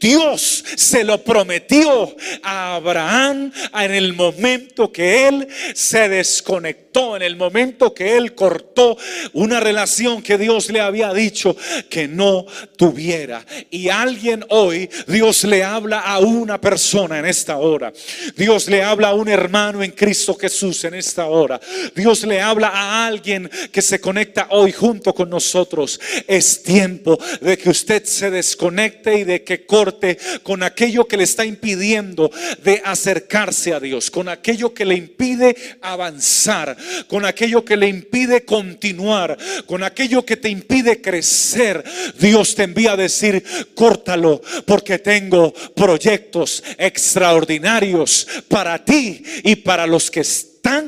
Dios 0.00 0.64
se 0.76 1.04
lo 1.04 1.22
prometió 1.22 2.14
a 2.42 2.76
Abraham 2.76 3.52
en 3.74 3.92
el 3.92 4.12
momento 4.14 4.92
que 4.92 5.28
él 5.28 5.48
se 5.74 6.08
desconectó, 6.08 7.16
en 7.16 7.22
el 7.22 7.36
momento 7.36 7.92
que 7.92 8.16
él 8.16 8.34
cortó 8.34 8.96
una 9.32 9.60
relación 9.60 10.22
que 10.22 10.38
Dios 10.38 10.70
le 10.70 10.80
había 10.80 11.12
dicho 11.12 11.56
que 11.88 12.08
no 12.08 12.46
tuviera. 12.76 13.44
Y 13.70 13.88
alguien 13.88 14.44
hoy, 14.48 14.88
Dios 15.06 15.44
le 15.44 15.62
habla 15.62 16.00
a 16.00 16.18
una 16.18 16.60
persona 16.60 17.18
en 17.18 17.26
esta 17.26 17.58
hora. 17.58 17.92
Dios 18.36 18.68
le 18.68 18.82
habla 18.82 19.08
a 19.08 19.14
un 19.14 19.28
hermano 19.28 19.82
en 19.82 19.90
Cristo 19.90 20.34
Jesús 20.34 20.84
en 20.84 20.94
esta 20.94 21.26
hora. 21.26 21.60
Dios 21.94 22.24
le 22.24 22.40
habla 22.40 22.68
a 22.68 23.06
alguien 23.06 23.50
que 23.70 23.82
se 23.82 24.00
conecta 24.00 24.48
hoy 24.50 24.72
junto 24.72 25.14
con 25.14 25.28
nosotros. 25.30 26.00
Es 26.26 26.62
tiempo 26.62 27.18
de 27.40 27.58
que 27.58 27.70
usted 27.70 28.04
se 28.04 28.30
desconecte 28.30 29.18
y 29.18 29.24
de 29.26 29.44
que 29.44 29.66
corte 29.66 30.18
con 30.42 30.62
aquello 30.62 31.06
que 31.06 31.16
le 31.16 31.24
está 31.24 31.44
impidiendo 31.44 32.30
de 32.62 32.80
acercarse 32.84 33.74
a 33.74 33.80
Dios, 33.80 34.10
con 34.10 34.28
aquello 34.28 34.72
que 34.72 34.84
le 34.84 34.94
impide 34.94 35.56
avanzar, 35.82 36.76
con 37.08 37.24
aquello 37.24 37.64
que 37.64 37.76
le 37.76 37.88
impide 37.88 38.44
continuar, 38.44 39.36
con 39.66 39.82
aquello 39.82 40.24
que 40.24 40.36
te 40.36 40.48
impide 40.48 41.00
crecer. 41.00 41.84
Dios 42.18 42.54
te 42.54 42.62
envía 42.62 42.92
a 42.92 42.96
decir, 42.96 43.44
córtalo, 43.74 44.40
porque 44.64 44.98
tengo 44.98 45.52
proyectos 45.74 46.62
extraordinarios 46.78 48.26
para 48.48 48.84
ti 48.84 49.22
y 49.42 49.56
para 49.56 49.86
los 49.86 50.10
que 50.10 50.24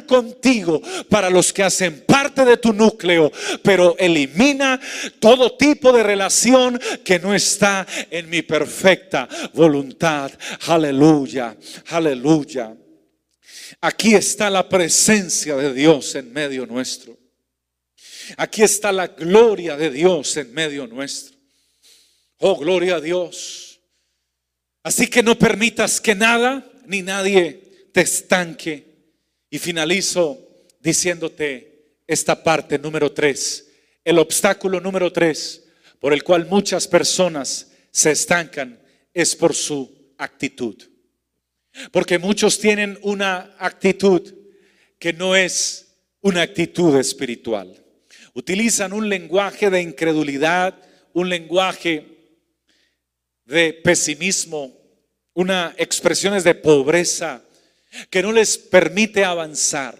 contigo, 0.06 0.82
para 1.08 1.30
los 1.30 1.52
que 1.52 1.62
hacen 1.62 2.04
parte 2.06 2.44
de 2.44 2.56
tu 2.56 2.72
núcleo, 2.72 3.30
pero 3.62 3.96
elimina 3.98 4.80
todo 5.20 5.56
tipo 5.56 5.92
de 5.92 6.02
relación 6.02 6.80
que 7.04 7.18
no 7.18 7.34
está 7.34 7.86
en 8.10 8.28
mi 8.28 8.42
perfecta 8.42 9.28
voluntad. 9.54 10.32
Aleluya, 10.66 11.56
aleluya. 11.86 12.76
Aquí 13.80 14.14
está 14.14 14.50
la 14.50 14.68
presencia 14.68 15.56
de 15.56 15.72
Dios 15.72 16.14
en 16.14 16.32
medio 16.32 16.66
nuestro. 16.66 17.16
Aquí 18.36 18.62
está 18.62 18.92
la 18.92 19.08
gloria 19.08 19.76
de 19.76 19.90
Dios 19.90 20.36
en 20.36 20.52
medio 20.52 20.86
nuestro. 20.86 21.36
Oh, 22.38 22.56
gloria 22.56 22.96
a 22.96 23.00
Dios. 23.00 23.80
Así 24.82 25.06
que 25.06 25.22
no 25.22 25.38
permitas 25.38 26.00
que 26.00 26.14
nada 26.14 26.64
ni 26.86 27.02
nadie 27.02 27.90
te 27.92 28.02
estanque 28.02 28.87
y 29.50 29.58
finalizo 29.58 30.38
diciéndote 30.80 31.96
esta 32.06 32.42
parte 32.42 32.78
número 32.78 33.12
tres, 33.12 33.70
el 34.04 34.18
obstáculo 34.18 34.80
número 34.80 35.12
tres 35.12 35.64
por 36.00 36.12
el 36.12 36.22
cual 36.22 36.46
muchas 36.46 36.86
personas 36.86 37.72
se 37.90 38.12
estancan 38.12 38.80
es 39.12 39.34
por 39.34 39.54
su 39.54 40.14
actitud. 40.16 40.76
Porque 41.92 42.18
muchos 42.18 42.58
tienen 42.58 42.98
una 43.02 43.54
actitud 43.58 44.34
que 44.98 45.12
no 45.12 45.36
es 45.36 45.96
una 46.20 46.42
actitud 46.42 46.96
espiritual. 46.98 47.74
Utilizan 48.34 48.92
un 48.92 49.08
lenguaje 49.08 49.70
de 49.70 49.82
incredulidad, 49.82 50.80
un 51.12 51.28
lenguaje 51.28 52.06
de 53.44 53.72
pesimismo, 53.72 54.76
una 55.34 55.74
expresiones 55.78 56.44
de 56.44 56.54
pobreza, 56.54 57.42
que 58.10 58.22
no 58.22 58.32
les 58.32 58.58
permite 58.58 59.24
avanzar. 59.24 59.98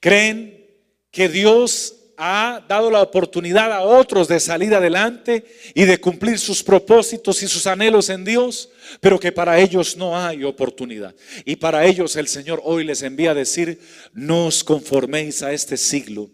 Creen 0.00 0.66
que 1.10 1.28
Dios 1.28 1.94
ha 2.16 2.64
dado 2.66 2.90
la 2.90 3.02
oportunidad 3.02 3.72
a 3.72 3.82
otros 3.82 4.28
de 4.28 4.40
salir 4.40 4.74
adelante 4.74 5.44
y 5.74 5.84
de 5.84 5.98
cumplir 5.98 6.38
sus 6.38 6.62
propósitos 6.62 7.42
y 7.42 7.48
sus 7.48 7.66
anhelos 7.66 8.08
en 8.08 8.24
Dios, 8.24 8.70
pero 9.00 9.18
que 9.18 9.32
para 9.32 9.58
ellos 9.58 9.96
no 9.96 10.18
hay 10.18 10.44
oportunidad. 10.44 11.14
Y 11.44 11.56
para 11.56 11.84
ellos 11.84 12.16
el 12.16 12.28
Señor 12.28 12.60
hoy 12.64 12.84
les 12.84 13.02
envía 13.02 13.32
a 13.32 13.34
decir, 13.34 13.80
no 14.12 14.46
os 14.46 14.64
conforméis 14.64 15.42
a 15.42 15.52
este 15.52 15.76
siglo, 15.76 16.30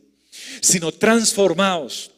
sino 0.61 0.93
transformaos 0.93 2.13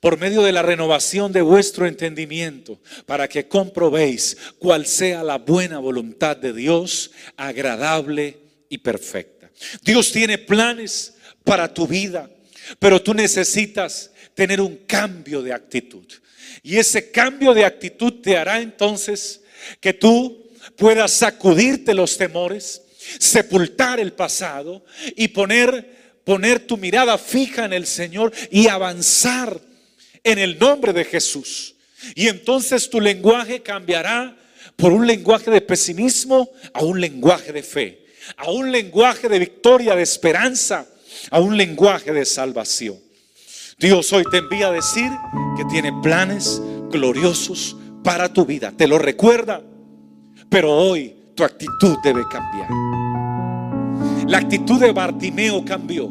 por 0.00 0.18
medio 0.18 0.42
de 0.42 0.52
la 0.52 0.62
renovación 0.62 1.32
de 1.32 1.42
vuestro 1.42 1.86
entendimiento, 1.86 2.80
para 3.06 3.28
que 3.28 3.48
comprobéis 3.48 4.36
cuál 4.58 4.86
sea 4.86 5.22
la 5.22 5.38
buena 5.38 5.78
voluntad 5.78 6.36
de 6.36 6.52
Dios, 6.52 7.10
agradable 7.36 8.38
y 8.68 8.78
perfecta. 8.78 9.50
Dios 9.82 10.12
tiene 10.12 10.38
planes 10.38 11.14
para 11.44 11.72
tu 11.72 11.86
vida, 11.86 12.30
pero 12.78 13.00
tú 13.00 13.14
necesitas 13.14 14.10
tener 14.34 14.60
un 14.60 14.76
cambio 14.86 15.42
de 15.42 15.52
actitud. 15.52 16.04
Y 16.62 16.76
ese 16.76 17.10
cambio 17.10 17.54
de 17.54 17.64
actitud 17.64 18.20
te 18.20 18.36
hará 18.36 18.60
entonces 18.60 19.42
que 19.80 19.92
tú 19.92 20.50
puedas 20.76 21.12
sacudirte 21.12 21.94
los 21.94 22.18
temores, 22.18 22.82
sepultar 23.18 24.00
el 24.00 24.12
pasado 24.12 24.84
y 25.14 25.28
poner 25.28 25.95
poner 26.26 26.58
tu 26.66 26.76
mirada 26.76 27.16
fija 27.18 27.64
en 27.64 27.72
el 27.72 27.86
Señor 27.86 28.32
y 28.50 28.66
avanzar 28.66 29.60
en 30.24 30.40
el 30.40 30.58
nombre 30.58 30.92
de 30.92 31.04
Jesús. 31.04 31.76
Y 32.16 32.26
entonces 32.26 32.90
tu 32.90 33.00
lenguaje 33.00 33.62
cambiará 33.62 34.36
por 34.74 34.92
un 34.92 35.06
lenguaje 35.06 35.52
de 35.52 35.60
pesimismo 35.60 36.50
a 36.74 36.82
un 36.82 37.00
lenguaje 37.00 37.52
de 37.52 37.62
fe, 37.62 38.06
a 38.36 38.50
un 38.50 38.72
lenguaje 38.72 39.28
de 39.28 39.38
victoria, 39.38 39.94
de 39.94 40.02
esperanza, 40.02 40.88
a 41.30 41.38
un 41.38 41.56
lenguaje 41.56 42.12
de 42.12 42.24
salvación. 42.24 42.98
Dios 43.78 44.12
hoy 44.12 44.24
te 44.28 44.38
envía 44.38 44.66
a 44.66 44.72
decir 44.72 45.10
que 45.56 45.64
tiene 45.66 45.92
planes 46.02 46.60
gloriosos 46.90 47.76
para 48.02 48.32
tu 48.32 48.44
vida. 48.44 48.72
Te 48.76 48.88
lo 48.88 48.98
recuerda, 48.98 49.62
pero 50.50 50.72
hoy 50.72 51.14
tu 51.36 51.44
actitud 51.44 51.96
debe 52.02 52.24
cambiar. 52.28 53.05
La 54.26 54.38
actitud 54.38 54.80
de 54.80 54.92
Bartimeo 54.92 55.64
cambió 55.64 56.10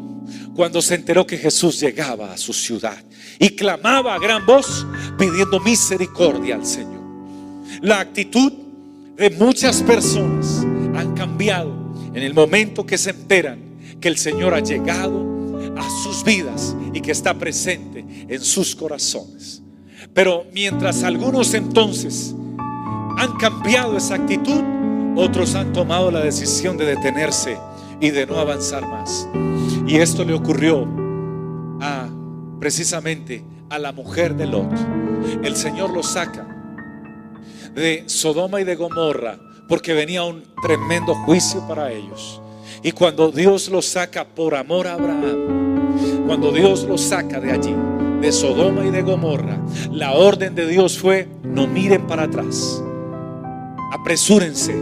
cuando 0.55 0.81
se 0.81 0.95
enteró 0.95 1.27
que 1.27 1.37
Jesús 1.37 1.79
llegaba 1.79 2.31
a 2.31 2.37
su 2.37 2.53
ciudad 2.53 2.97
y 3.39 3.49
clamaba 3.49 4.15
a 4.15 4.19
gran 4.19 4.45
voz 4.45 4.87
pidiendo 5.17 5.59
misericordia 5.59 6.55
al 6.55 6.65
Señor. 6.65 7.01
La 7.81 7.99
actitud 7.99 8.53
de 9.17 9.29
muchas 9.31 9.81
personas 9.83 10.65
han 10.95 11.13
cambiado 11.13 11.73
en 12.13 12.23
el 12.23 12.33
momento 12.33 12.85
que 12.85 12.97
se 12.97 13.09
enteran 13.09 13.59
que 13.99 14.07
el 14.07 14.17
Señor 14.17 14.53
ha 14.53 14.61
llegado 14.61 15.75
a 15.77 15.89
sus 16.03 16.23
vidas 16.23 16.73
y 16.93 17.01
que 17.01 17.11
está 17.11 17.33
presente 17.33 18.05
en 18.29 18.41
sus 18.41 18.75
corazones. 18.75 19.61
Pero 20.13 20.45
mientras 20.53 21.03
algunos 21.03 21.53
entonces 21.53 22.33
han 23.17 23.35
cambiado 23.37 23.97
esa 23.97 24.15
actitud, 24.15 24.61
otros 25.17 25.55
han 25.55 25.73
tomado 25.73 26.11
la 26.11 26.21
decisión 26.21 26.77
de 26.77 26.85
detenerse 26.85 27.57
y 27.99 28.09
de 28.11 28.25
no 28.25 28.39
avanzar 28.39 28.87
más. 28.87 29.27
Y 29.87 29.97
esto 29.97 30.23
le 30.23 30.33
ocurrió 30.33 30.87
a 31.81 32.07
precisamente 32.59 33.43
a 33.69 33.79
la 33.79 33.91
mujer 33.91 34.35
de 34.35 34.47
Lot. 34.47 34.71
El 35.43 35.55
Señor 35.55 35.91
lo 35.91 36.03
saca 36.03 36.47
de 37.73 38.03
Sodoma 38.07 38.61
y 38.61 38.63
de 38.63 38.75
Gomorra 38.75 39.37
porque 39.67 39.93
venía 39.93 40.23
un 40.23 40.43
tremendo 40.61 41.13
juicio 41.13 41.67
para 41.67 41.91
ellos. 41.91 42.41
Y 42.83 42.91
cuando 42.91 43.31
Dios 43.31 43.69
los 43.69 43.85
saca 43.85 44.25
por 44.25 44.55
amor 44.55 44.87
a 44.87 44.93
Abraham, 44.93 46.25
cuando 46.27 46.51
Dios 46.51 46.83
los 46.83 47.01
saca 47.01 47.39
de 47.39 47.51
allí, 47.51 47.75
de 48.21 48.31
Sodoma 48.31 48.85
y 48.85 48.91
de 48.91 49.01
Gomorra, 49.01 49.59
la 49.91 50.13
orden 50.13 50.55
de 50.55 50.67
Dios 50.67 50.97
fue, 50.97 51.27
no 51.43 51.67
miren 51.67 52.07
para 52.07 52.23
atrás, 52.23 52.83
apresúrense 53.91 54.75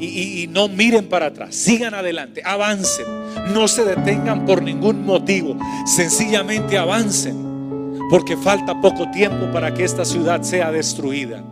y, 0.00 0.46
no 0.48 0.68
miren 0.68 1.08
para 1.08 1.26
atrás, 1.26 1.54
sigan 1.54 1.94
adelante, 1.94 2.42
avancen, 2.44 3.06
no 3.52 3.68
se 3.68 3.84
detengan 3.84 4.46
por 4.46 4.62
ningún 4.62 5.04
motivo, 5.04 5.56
sencillamente 5.86 6.78
avancen, 6.78 7.98
porque 8.10 8.36
falta 8.36 8.80
poco 8.80 9.10
tiempo 9.10 9.50
para 9.52 9.74
que 9.74 9.84
esta 9.84 10.04
ciudad 10.04 10.42
sea 10.42 10.70
destruida. 10.70 11.42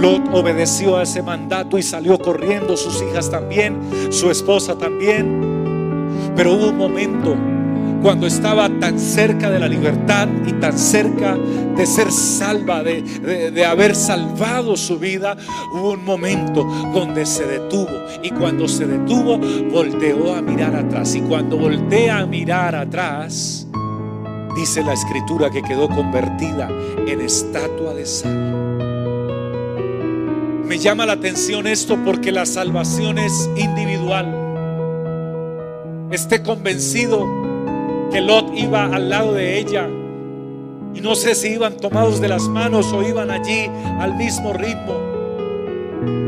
Lot 0.00 0.28
obedeció 0.32 0.96
a 0.96 1.02
ese 1.02 1.22
mandato 1.22 1.78
y 1.78 1.82
salió 1.82 2.18
corriendo, 2.18 2.76
sus 2.76 3.02
hijas 3.02 3.30
también, 3.30 3.78
su 4.10 4.30
esposa 4.30 4.76
también. 4.76 6.32
Pero 6.36 6.54
hubo 6.54 6.68
un 6.68 6.76
momento 6.76 7.36
cuando 8.04 8.26
estaba 8.26 8.68
tan 8.68 9.00
cerca 9.00 9.50
de 9.50 9.58
la 9.58 9.66
libertad 9.66 10.28
y 10.46 10.52
tan 10.52 10.78
cerca 10.78 11.36
de 11.36 11.86
ser 11.86 12.12
salva, 12.12 12.82
de, 12.82 13.64
haber 13.64 13.96
salvado 13.96 14.76
su 14.76 14.98
vida, 14.98 15.38
hubo 15.72 15.92
un 15.92 16.04
momento 16.04 16.64
donde 16.92 17.24
se 17.24 17.46
detuvo. 17.46 17.88
Y 18.22 18.28
cuando 18.28 18.68
se 18.68 18.86
detuvo, 18.86 19.38
volteó 19.72 20.34
a 20.34 20.42
mirar 20.42 20.76
atrás. 20.76 21.14
Y 21.14 21.22
cuando 21.22 21.56
voltea 21.56 22.18
a 22.18 22.26
mirar 22.26 22.74
atrás, 22.74 23.66
dice 24.54 24.84
la 24.84 24.92
escritura 24.92 25.48
que 25.48 25.62
quedó 25.62 25.88
convertida 25.88 26.68
en 27.06 27.22
estatua 27.22 27.94
de 27.94 28.04
sal. 28.04 28.76
Me 30.66 30.76
llama 30.78 31.06
la 31.06 31.14
atención 31.14 31.66
esto 31.66 31.96
porque 32.04 32.32
la 32.32 32.44
salvación 32.44 33.16
es 33.16 33.48
individual. 33.56 34.42
Esté 36.10 36.42
convencido 36.42 37.53
que 38.14 38.20
Lot 38.20 38.56
iba 38.56 38.84
al 38.84 39.10
lado 39.10 39.32
de 39.34 39.58
ella. 39.58 39.88
Y 40.94 41.00
no 41.00 41.16
sé 41.16 41.34
si 41.34 41.48
iban 41.48 41.76
tomados 41.76 42.20
de 42.20 42.28
las 42.28 42.46
manos 42.46 42.92
o 42.92 43.02
iban 43.02 43.28
allí 43.28 43.68
al 43.98 44.14
mismo 44.14 44.52
ritmo. 44.52 44.94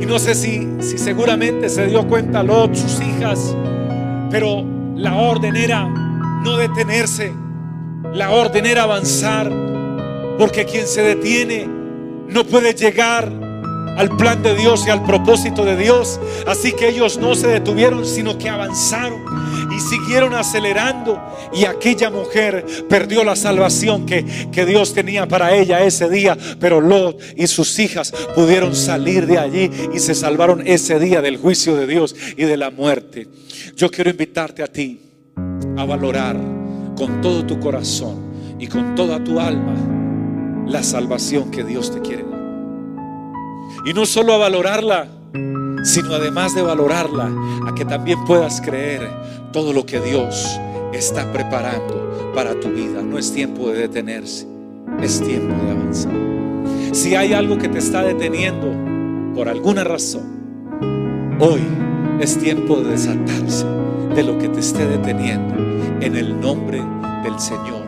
Y 0.00 0.04
no 0.04 0.18
sé 0.18 0.34
si, 0.34 0.66
si 0.80 0.98
seguramente 0.98 1.68
se 1.68 1.86
dio 1.86 2.04
cuenta 2.08 2.42
Lot, 2.42 2.74
sus 2.74 3.00
hijas, 3.00 3.56
pero 4.32 4.64
la 4.96 5.14
orden 5.14 5.54
era 5.54 5.86
no 6.42 6.56
detenerse, 6.56 7.32
la 8.12 8.32
orden 8.32 8.66
era 8.66 8.82
avanzar, 8.82 9.48
porque 10.40 10.64
quien 10.64 10.88
se 10.88 11.02
detiene 11.02 11.68
no 12.26 12.42
puede 12.42 12.74
llegar 12.74 13.30
al 13.96 14.16
plan 14.16 14.42
de 14.42 14.54
Dios 14.54 14.84
y 14.86 14.90
al 14.90 15.04
propósito 15.04 15.64
de 15.64 15.76
Dios. 15.76 16.20
Así 16.46 16.72
que 16.72 16.88
ellos 16.88 17.18
no 17.18 17.34
se 17.34 17.48
detuvieron, 17.48 18.06
sino 18.06 18.38
que 18.38 18.48
avanzaron 18.48 19.24
y 19.74 19.80
siguieron 19.80 20.34
acelerando. 20.34 21.20
Y 21.52 21.64
aquella 21.64 22.10
mujer 22.10 22.64
perdió 22.88 23.24
la 23.24 23.36
salvación 23.36 24.06
que, 24.06 24.24
que 24.52 24.66
Dios 24.66 24.94
tenía 24.94 25.26
para 25.26 25.54
ella 25.54 25.82
ese 25.84 26.08
día. 26.08 26.36
Pero 26.60 26.80
Lot 26.80 27.20
y 27.36 27.46
sus 27.46 27.78
hijas 27.78 28.12
pudieron 28.34 28.74
salir 28.74 29.26
de 29.26 29.38
allí 29.38 29.70
y 29.92 29.98
se 29.98 30.14
salvaron 30.14 30.62
ese 30.66 30.98
día 30.98 31.22
del 31.22 31.36
juicio 31.36 31.76
de 31.76 31.86
Dios 31.86 32.14
y 32.36 32.44
de 32.44 32.56
la 32.56 32.70
muerte. 32.70 33.28
Yo 33.76 33.90
quiero 33.90 34.10
invitarte 34.10 34.62
a 34.62 34.66
ti 34.66 35.00
a 35.76 35.84
valorar 35.84 36.36
con 36.96 37.20
todo 37.20 37.44
tu 37.44 37.60
corazón 37.60 38.56
y 38.58 38.66
con 38.66 38.94
toda 38.94 39.22
tu 39.22 39.38
alma 39.38 39.74
la 40.66 40.82
salvación 40.82 41.50
que 41.50 41.62
Dios 41.62 41.92
te 41.92 42.00
quiere 42.00 42.24
dar. 42.24 42.35
Y 43.86 43.94
no 43.94 44.04
solo 44.04 44.34
a 44.34 44.38
valorarla, 44.38 45.06
sino 45.84 46.14
además 46.14 46.56
de 46.56 46.62
valorarla, 46.62 47.30
a 47.68 47.72
que 47.72 47.84
también 47.84 48.24
puedas 48.24 48.60
creer 48.60 49.08
todo 49.52 49.72
lo 49.72 49.86
que 49.86 50.00
Dios 50.00 50.58
está 50.92 51.32
preparando 51.32 52.32
para 52.34 52.58
tu 52.58 52.68
vida. 52.68 53.00
No 53.00 53.16
es 53.16 53.32
tiempo 53.32 53.70
de 53.70 53.78
detenerse, 53.78 54.44
es 55.00 55.22
tiempo 55.22 55.54
de 55.64 55.70
avanzar. 55.70 56.12
Si 56.90 57.14
hay 57.14 57.32
algo 57.32 57.58
que 57.58 57.68
te 57.68 57.78
está 57.78 58.02
deteniendo 58.02 58.66
por 59.36 59.48
alguna 59.48 59.84
razón, 59.84 61.36
hoy 61.38 61.60
es 62.18 62.36
tiempo 62.38 62.80
de 62.80 62.90
desatarse 62.90 63.66
de 64.16 64.22
lo 64.24 64.36
que 64.36 64.48
te 64.48 64.58
esté 64.58 64.84
deteniendo 64.84 65.54
en 66.00 66.16
el 66.16 66.40
nombre 66.40 66.82
del 67.22 67.38
Señor 67.38 67.85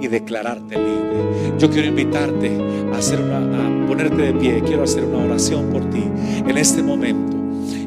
y 0.00 0.08
declararte 0.08 0.76
libre. 0.76 1.56
Yo 1.58 1.70
quiero 1.70 1.88
invitarte 1.88 2.50
a, 2.92 2.98
hacer 2.98 3.20
una, 3.20 3.38
a 3.38 3.86
ponerte 3.86 4.22
de 4.22 4.32
pie. 4.34 4.62
Quiero 4.64 4.84
hacer 4.84 5.04
una 5.04 5.24
oración 5.24 5.70
por 5.70 5.88
ti 5.90 6.02
en 6.46 6.56
este 6.58 6.82
momento. 6.82 7.36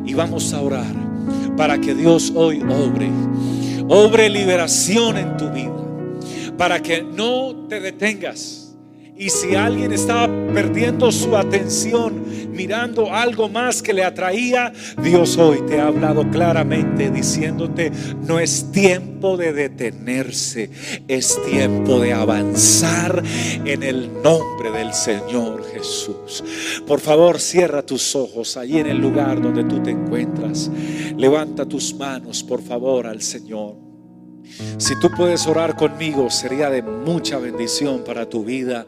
Y 0.06 0.14
vamos 0.14 0.54
a 0.54 0.62
orar 0.62 0.94
para 1.58 1.80
que 1.80 1.94
Dios 1.94 2.32
hoy 2.36 2.62
obre. 2.62 3.10
Obre 3.88 4.30
liberación 4.30 5.18
en 5.18 5.38
tu 5.38 5.50
vida. 5.50 5.74
Para 6.58 6.82
que 6.82 7.04
no 7.04 7.68
te 7.68 7.80
detengas 7.80 8.63
y 9.18 9.30
si 9.30 9.56
alguien 9.56 9.92
estaba 9.92 10.28
perdiendo 10.54 11.12
su 11.12 11.36
atención, 11.38 12.24
mirando 12.52 13.14
algo 13.14 13.48
más 13.48 13.82
que 13.82 13.94
le 13.94 14.04
atraía, 14.04 14.74
Dios 15.02 15.38
hoy 15.38 15.62
te 15.68 15.80
ha 15.80 15.88
hablado 15.88 16.30
claramente 16.30 17.10
diciéndote, 17.12 17.92
no 18.26 18.40
es 18.40 18.72
tiempo 18.72 19.38
de 19.38 19.54
detenerse, 19.54 20.70
es 21.08 21.40
tiempo 21.46 22.00
de 22.00 22.14
avanzar 22.14 23.24
en 23.66 23.84
el 23.84 24.12
nombre 24.22 24.72
del 24.72 24.94
Señor 24.94 25.64
Jesús. 25.72 26.44
Por 26.88 27.00
favor, 27.00 27.40
cierra 27.40 27.86
tus 27.86 28.16
ojos 28.16 28.58
allí 28.58 28.80
en 28.80 28.88
el 28.88 28.98
lugar 28.98 29.42
donde 29.42 29.64
tú 29.64 29.82
te 29.82 29.92
encuentras. 29.92 30.70
Levanta 31.18 31.66
tus 31.66 31.94
manos, 31.96 32.44
por 32.44 32.62
favor, 32.62 33.08
al 33.08 33.22
Señor. 33.22 33.93
Si 34.78 35.00
tú 35.00 35.10
puedes 35.10 35.48
orar 35.48 35.76
conmigo, 35.76 36.30
sería 36.30 36.70
de 36.70 36.82
mucha 36.82 37.38
bendición 37.38 38.04
para 38.06 38.30
tu 38.30 38.44
vida. 38.44 38.86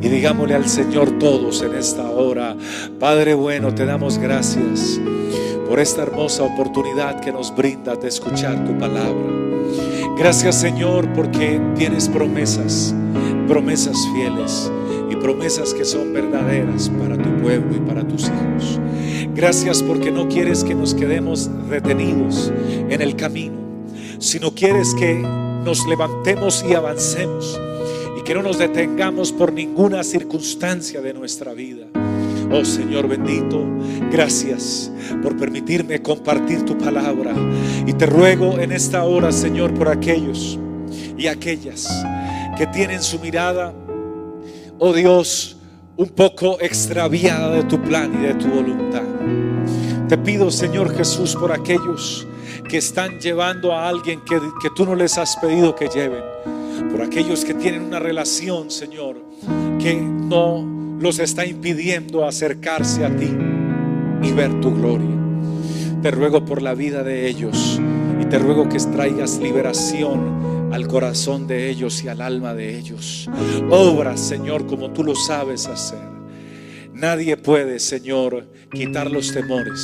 Y 0.00 0.08
digámosle 0.08 0.54
al 0.54 0.68
Señor 0.68 1.18
todos 1.18 1.62
en 1.62 1.74
esta 1.74 2.10
hora, 2.10 2.56
Padre 3.00 3.34
bueno, 3.34 3.74
te 3.74 3.84
damos 3.84 4.18
gracias 4.18 5.00
por 5.68 5.80
esta 5.80 6.02
hermosa 6.02 6.44
oportunidad 6.44 7.20
que 7.20 7.32
nos 7.32 7.54
brinda 7.54 7.94
de 7.94 8.08
escuchar 8.08 8.64
tu 8.64 8.78
palabra. 8.78 9.48
Gracias 10.16 10.60
Señor 10.60 11.12
porque 11.12 11.60
tienes 11.76 12.08
promesas, 12.08 12.94
promesas 13.46 13.96
fieles 14.14 14.70
y 15.10 15.16
promesas 15.16 15.74
que 15.74 15.84
son 15.84 16.12
verdaderas 16.12 16.88
para 16.90 17.16
tu 17.16 17.30
pueblo 17.42 17.76
y 17.76 17.80
para 17.80 18.06
tus 18.06 18.24
hijos. 18.24 18.80
Gracias 19.34 19.82
porque 19.82 20.10
no 20.10 20.28
quieres 20.28 20.64
que 20.64 20.74
nos 20.74 20.94
quedemos 20.94 21.50
retenidos 21.68 22.52
en 22.88 23.00
el 23.00 23.14
camino 23.14 23.67
si 24.18 24.40
no 24.40 24.54
quieres 24.54 24.94
que 24.94 25.14
nos 25.14 25.86
levantemos 25.86 26.64
y 26.68 26.74
avancemos 26.74 27.60
y 28.18 28.22
que 28.22 28.34
no 28.34 28.42
nos 28.42 28.58
detengamos 28.58 29.32
por 29.32 29.52
ninguna 29.52 30.02
circunstancia 30.02 31.00
de 31.00 31.14
nuestra 31.14 31.54
vida. 31.54 31.86
Oh 32.50 32.64
Señor 32.64 33.06
bendito, 33.06 33.64
gracias 34.10 34.90
por 35.22 35.36
permitirme 35.36 36.02
compartir 36.02 36.64
tu 36.64 36.76
palabra. 36.76 37.34
Y 37.86 37.92
te 37.92 38.06
ruego 38.06 38.58
en 38.58 38.72
esta 38.72 39.04
hora, 39.04 39.30
Señor, 39.30 39.74
por 39.74 39.88
aquellos 39.88 40.58
y 41.16 41.26
aquellas 41.26 41.88
que 42.56 42.66
tienen 42.66 43.02
su 43.02 43.18
mirada, 43.20 43.74
oh 44.78 44.92
Dios, 44.92 45.58
un 45.96 46.08
poco 46.08 46.60
extraviada 46.60 47.50
de 47.50 47.64
tu 47.64 47.80
plan 47.82 48.12
y 48.14 48.26
de 48.26 48.34
tu 48.34 48.48
voluntad. 48.48 49.02
Te 50.08 50.16
pido, 50.16 50.50
Señor 50.50 50.96
Jesús, 50.96 51.36
por 51.36 51.52
aquellos 51.52 52.26
que 52.68 52.78
están 52.78 53.20
llevando 53.20 53.72
a 53.72 53.88
alguien 53.88 54.20
que, 54.20 54.40
que 54.60 54.70
tú 54.74 54.84
no 54.84 54.94
les 54.94 55.18
has 55.18 55.36
pedido 55.36 55.74
que 55.74 55.88
lleven. 55.88 56.22
Por 56.90 57.02
aquellos 57.02 57.44
que 57.44 57.54
tienen 57.54 57.82
una 57.82 57.98
relación, 57.98 58.70
Señor, 58.70 59.16
que 59.78 59.94
no 59.94 60.78
los 61.00 61.18
está 61.18 61.46
impidiendo 61.46 62.26
acercarse 62.26 63.04
a 63.04 63.16
ti 63.16 63.30
y 64.22 64.32
ver 64.32 64.60
tu 64.60 64.74
gloria. 64.74 65.16
Te 66.02 66.10
ruego 66.10 66.44
por 66.44 66.62
la 66.62 66.74
vida 66.74 67.02
de 67.02 67.28
ellos 67.28 67.80
y 68.20 68.24
te 68.26 68.38
ruego 68.38 68.68
que 68.68 68.78
traigas 68.78 69.38
liberación 69.38 70.68
al 70.72 70.86
corazón 70.86 71.46
de 71.46 71.70
ellos 71.70 72.02
y 72.04 72.08
al 72.08 72.20
alma 72.20 72.54
de 72.54 72.78
ellos. 72.78 73.28
Obra, 73.70 74.16
Señor, 74.16 74.66
como 74.66 74.90
tú 74.90 75.04
lo 75.04 75.14
sabes 75.14 75.66
hacer. 75.66 75.98
Nadie 76.92 77.36
puede, 77.36 77.78
Señor, 77.78 78.48
quitar 78.72 79.10
los 79.10 79.32
temores. 79.32 79.80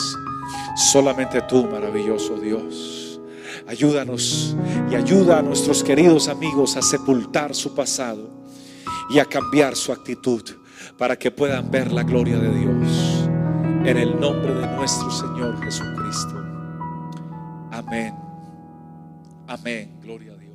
Solamente 0.76 1.40
tú, 1.42 1.66
maravilloso 1.66 2.37
Dios. 2.37 3.20
Ayúdanos 3.66 4.57
y 4.90 4.94
ayuda 4.94 5.38
a 5.38 5.42
nuestros 5.42 5.83
queridos 5.83 6.28
amigos 6.28 6.76
a 6.76 6.83
sepultar 6.83 7.54
su 7.54 7.74
pasado 7.74 8.28
y 9.11 9.18
a 9.18 9.24
cambiar 9.24 9.74
su 9.76 9.92
actitud 9.92 10.42
para 10.98 11.16
que 11.16 11.30
puedan 11.30 11.70
ver 11.70 11.92
la 11.92 12.02
gloria 12.02 12.38
de 12.38 12.50
Dios. 12.50 13.28
En 13.85 13.96
el 13.96 14.18
nombre 14.18 14.54
de 14.54 14.66
nuestro 14.76 15.11
Señor 15.11 15.62
Jesucristo. 15.62 16.42
Amén. 17.70 18.14
Amén. 19.46 20.00
Gloria 20.02 20.33
a 20.33 20.37
Dios. 20.37 20.54